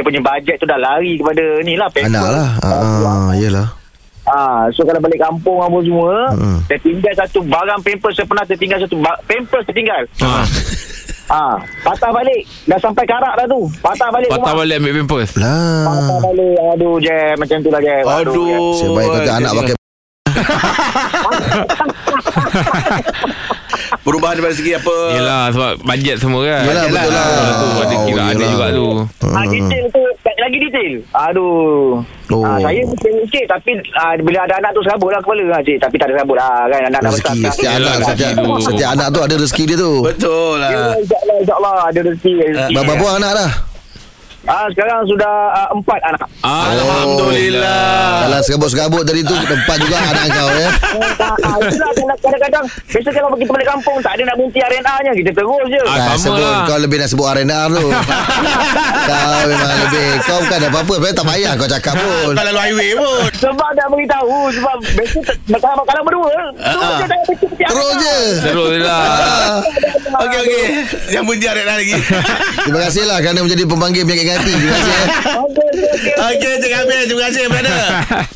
dia 0.00 0.06
punya 0.06 0.20
bajet 0.24 0.56
tu 0.56 0.64
dah 0.64 0.80
lari 0.80 1.14
kepada 1.14 1.44
ni 1.60 1.76
lah 1.76 1.86
paper. 1.86 2.08
Anak 2.08 2.24
lah. 2.24 2.48
Ah, 2.64 3.30
yelah. 3.36 3.68
Ah, 4.22 4.64
so 4.70 4.80
kalau 4.82 4.96
balik 4.98 5.18
kampung 5.18 5.60
apa 5.60 5.76
semua, 5.80 6.32
Mm. 6.32 6.58
tertinggal 6.64 7.12
satu 7.14 7.40
barang 7.42 7.80
pampers 7.80 8.14
saya 8.14 8.24
pernah 8.24 8.44
tertinggal 8.44 8.78
satu 8.78 8.96
ba- 8.96 9.20
pampers 9.22 9.64
tertinggal. 9.64 10.02
ha. 10.18 10.44
Ah, 11.28 11.54
patah 11.82 12.10
balik. 12.10 12.42
Dah 12.64 12.74
sampai 12.76 13.04
karak 13.04 13.36
dah 13.36 13.46
tu. 13.46 13.68
Patah 13.78 14.08
balik 14.08 14.28
Patah 14.28 14.50
rumah. 14.50 14.54
balik 14.58 14.76
ambil 14.76 14.94
pampers 14.98 15.30
Patah 15.30 15.46
Lah. 16.08 16.20
balik. 16.22 16.56
Aduh, 16.74 16.96
Jam. 16.98 17.34
Macam 17.36 17.56
tu 17.60 17.68
lah, 17.68 17.80
Jam. 17.80 18.02
Aduh 18.02 18.34
Jam. 18.34 18.62
Sebaik 18.80 19.08
kata 19.12 19.30
anak 19.36 19.52
pakai 19.54 19.74
Perubahan 24.00 24.34
daripada 24.34 24.54
segi 24.54 24.72
apa? 24.72 24.96
Yelah 25.12 25.44
sebab 25.50 25.72
bajet 25.82 26.16
semua 26.16 26.40
kan 26.42 26.62
Yelah, 26.62 26.84
betul 26.84 27.10
lah. 27.10 27.26
tu, 27.52 27.68
Ada 27.76 27.94
Oh, 27.94 28.04
kira 28.06 28.22
ada 28.24 28.44
juga 28.46 28.66
tu 28.70 28.86
Ah, 29.26 29.44
detail 29.46 29.84
tu 29.88 30.02
tak- 30.20 30.38
lagi 30.40 30.56
detail. 30.58 30.92
Aduh. 31.12 32.00
Oh. 32.30 32.42
Ah, 32.42 32.58
saya 32.60 32.80
mungkin 32.82 33.12
sikit 33.22 33.44
tapi 33.46 33.70
ah, 33.92 34.14
bila 34.16 34.38
ada 34.40 34.54
anak 34.56 34.70
tu 34.72 34.80
serabut 34.80 35.10
lah 35.10 35.20
kepala 35.20 35.58
cik. 35.60 35.78
Tapi 35.78 35.94
tak 35.94 36.06
ada 36.06 36.14
serabut 36.16 36.36
lah 36.36 36.52
kan 36.66 36.80
anak 36.84 37.00
dah 37.00 37.10
besar. 37.10 37.32
Rezeki 37.32 37.40
kan. 37.40 37.52
Setiap 37.52 37.72
anak 37.74 37.94
Setiap, 38.00 38.30
setiap 38.62 38.90
anak 38.90 39.06
tu 39.08 39.20
ada 39.20 39.34
rezeki 39.36 39.64
dia 39.64 39.76
tu 39.76 39.92
Betul 40.00 40.54
Ya, 40.56 40.62
lah. 40.62 40.70
InsyaAllah, 40.96 41.36
insyaAllah 41.38 41.74
ada 41.84 42.00
rezeki. 42.02 42.32
rezeki. 42.40 42.72
Berapa 42.72 42.92
buah 42.96 43.14
anak 43.16 43.32
dah 43.34 43.50
Ah, 44.40 44.64
sekarang 44.72 45.04
sudah 45.04 45.32
ah, 45.52 45.68
empat 45.68 46.00
anak. 46.00 46.28
Alhamdulillah. 46.40 48.24
Kalau 48.24 48.38
serabut-serabut 48.40 49.02
tadi 49.04 49.20
tu 49.20 49.36
Tempat 49.36 49.76
juga 49.76 49.96
anak 50.00 50.24
kau 50.30 50.48
ya 50.50 50.68
Ah, 51.40 51.56
itulah 51.60 52.16
kadang-kadang 52.18 52.64
biasa 52.64 53.08
kalau 53.12 53.36
kita 53.36 53.50
balik 53.50 53.68
kampung 53.68 53.96
tak 54.00 54.12
ada 54.16 54.22
nak 54.24 54.34
berhenti 54.36 54.60
RNA-nya 54.60 55.12
kita 55.12 55.30
terus 55.30 55.66
je. 55.68 55.80
Ah, 55.84 55.96
sama 56.10 56.16
sebut, 56.16 56.40
lah. 56.40 56.60
Kau 56.64 56.78
lebih 56.78 56.96
nak 56.96 57.08
sebut 57.08 57.26
R&R 57.28 57.68
tu 57.70 57.86
Kau 59.10 59.40
memang 59.44 59.74
lebih 59.78 60.08
Kau 60.24 60.38
bukan 60.40 60.56
ada 60.56 60.68
apa-apa 60.68 60.92
Sebenarnya 60.92 61.16
tak 61.16 61.26
payah 61.26 61.52
kau 61.54 61.68
cakap 61.68 61.94
pun 61.96 62.32
Tak 62.32 62.44
lalu 62.48 62.60
highway 62.60 62.90
pun. 62.96 63.28
Sebab 63.36 63.70
nak 63.70 63.86
beritahu 63.88 64.36
sebab 64.50 64.76
biasa 64.80 65.18
tak- 65.20 65.38
kalau 65.60 65.84
kalau 65.84 66.02
berdua 66.02 66.30
terus 66.30 66.96
je. 66.96 67.18
Terus 67.60 67.92
je 67.98 68.16
Terus 68.42 68.72
lah 68.80 69.60
Okey 70.20 70.38
okey. 70.42 70.64
Yang 71.12 71.24
dia 71.38 71.50
nak 71.54 71.76
lagi. 71.78 71.96
Terima 72.60 72.80
kasih 72.82 73.04
lah 73.04 73.18
Kerana 73.20 73.40
menjadi 73.40 73.64
pemanggil 73.64 74.02
penyakit 74.04 74.29
hati 74.32 74.52
Terima 74.52 74.72
kasih 74.72 74.92
eh. 74.92 75.08
Okey, 75.40 75.68
okey, 76.30 76.52
Cik 76.58 76.72
Amir 76.76 76.98
Terima 77.02 77.22
kasih 77.24 77.42
brother. 77.46 77.78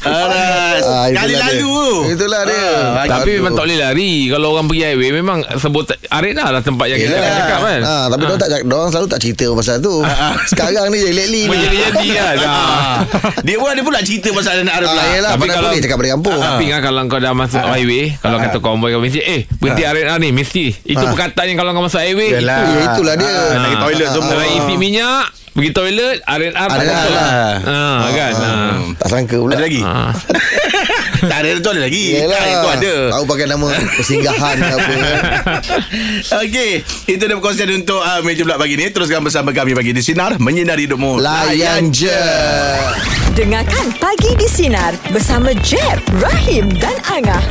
Alright. 0.04 0.82
Ah, 0.84 1.06
Kali 1.10 1.34
lalu 1.34 1.58
tu. 1.60 1.76
Itulah 2.10 2.42
dia. 2.44 2.66
Ah, 2.92 3.06
Tapi 3.08 3.30
memang 3.34 3.52
tak 3.52 3.64
boleh 3.64 3.78
lari 3.78 4.12
Kalau 4.26 4.46
orang 4.50 4.66
pergi 4.66 4.82
highway 4.84 5.10
Memang 5.12 5.38
sebut 5.54 5.84
arena 6.08 6.44
lah 6.48 6.60
tempat 6.60 6.86
yang 6.86 6.98
kita 6.98 7.10
Yelah. 7.10 7.24
nak 7.24 7.36
cakap 7.38 7.58
kan 7.60 7.80
Ha, 7.84 7.94
tapi 8.06 8.22
dia 8.24 8.36
tak 8.36 8.48
orang 8.64 8.90
selalu 8.90 9.06
tak 9.06 9.20
cerita 9.20 9.44
pasal 9.52 9.76
tu. 9.78 9.94
Sekarang 10.46 10.86
ni 10.88 10.98
je 10.98 11.10
lately. 11.10 11.42
Menjadi-jadi 11.46 12.06
kan 12.12 12.36
Ah. 12.44 12.98
Dia 13.40 13.56
pun 13.56 13.66
ada 13.66 13.80
pula 13.80 13.98
cerita 14.00 14.28
pasal 14.30 14.62
anak 14.62 14.74
ada 14.74 14.86
pula. 14.86 15.00
Ah, 15.00 15.08
yelah, 15.10 15.30
Tapi 15.32 15.46
kalau- 15.48 15.70
boleh 15.70 15.80
cakap 15.80 15.96
pada 15.96 16.10
kampung. 16.12 16.38
Tapi 16.38 16.64
kan 16.66 16.80
kalau 16.80 17.00
kau 17.06 17.18
dah 17.18 17.32
masuk 17.32 17.62
highway 17.62 18.04
Kalau 18.16 18.36
kata 18.38 18.58
konvoy 18.58 18.90
kau 18.90 19.00
mesti 19.00 19.20
Eh 19.20 19.40
berhenti 19.54 19.82
arena 19.82 20.14
ni 20.16 20.30
Mesti 20.30 20.64
Itu 20.84 21.04
perkataan 21.04 21.46
yang 21.46 21.58
kalau 21.58 21.70
kau 21.72 21.82
masuk 21.82 21.98
highway 21.98 22.30
Yelah. 22.34 22.58
Ya, 22.64 22.80
itulah 22.88 23.14
dia. 23.16 23.32
Nak 23.54 23.60
pergi 23.60 23.76
toilet 23.80 24.08
semua. 24.10 24.42
Isi 24.46 24.74
minyak 24.76 25.24
Pergi 25.54 25.70
toilet 25.70 26.18
R&R 26.26 26.50
tak 26.50 26.82
masuk 26.82 27.12
lah. 27.14 27.30
Ah, 27.62 28.10
kan 28.10 28.32
ah. 28.34 28.74
Tak 28.98 29.06
sangka 29.06 29.38
pula. 29.38 29.54
Ada 29.54 29.62
lagi? 29.62 29.80
Ah. 29.86 30.10
tak 31.30 31.38
ada 31.46 31.48
tu 31.62 31.70
ada 31.70 31.82
lagi. 31.86 32.04
Yelah. 32.18 32.34
Ah, 32.34 32.50
Itu 32.50 32.68
ada. 32.74 32.94
Tahu 33.14 33.24
pakai 33.30 33.46
nama 33.46 33.66
persinggahan 33.94 34.56
ke 34.58 34.74
apa. 34.74 34.92
Okey, 36.42 36.70
itu 37.06 37.22
dia 37.22 37.36
perkongsian 37.38 37.70
untuk 37.70 38.02
uh, 38.02 38.18
meja 38.26 38.42
pula 38.42 38.58
pagi 38.58 38.74
ni. 38.74 38.90
Teruskan 38.90 39.22
bersama 39.22 39.54
kami 39.54 39.78
pagi 39.78 39.94
di 39.94 40.02
Sinar 40.02 40.42
Menyinari 40.42 40.90
Hidupmu. 40.90 41.22
Layan 41.22 41.94
je. 41.94 42.18
Dengarkan 43.38 43.94
Pagi 44.02 44.34
di 44.34 44.50
Sinar 44.50 44.98
bersama 45.14 45.54
Jeb, 45.62 46.02
Rahim 46.18 46.66
dan 46.82 46.98
Angah. 47.06 47.42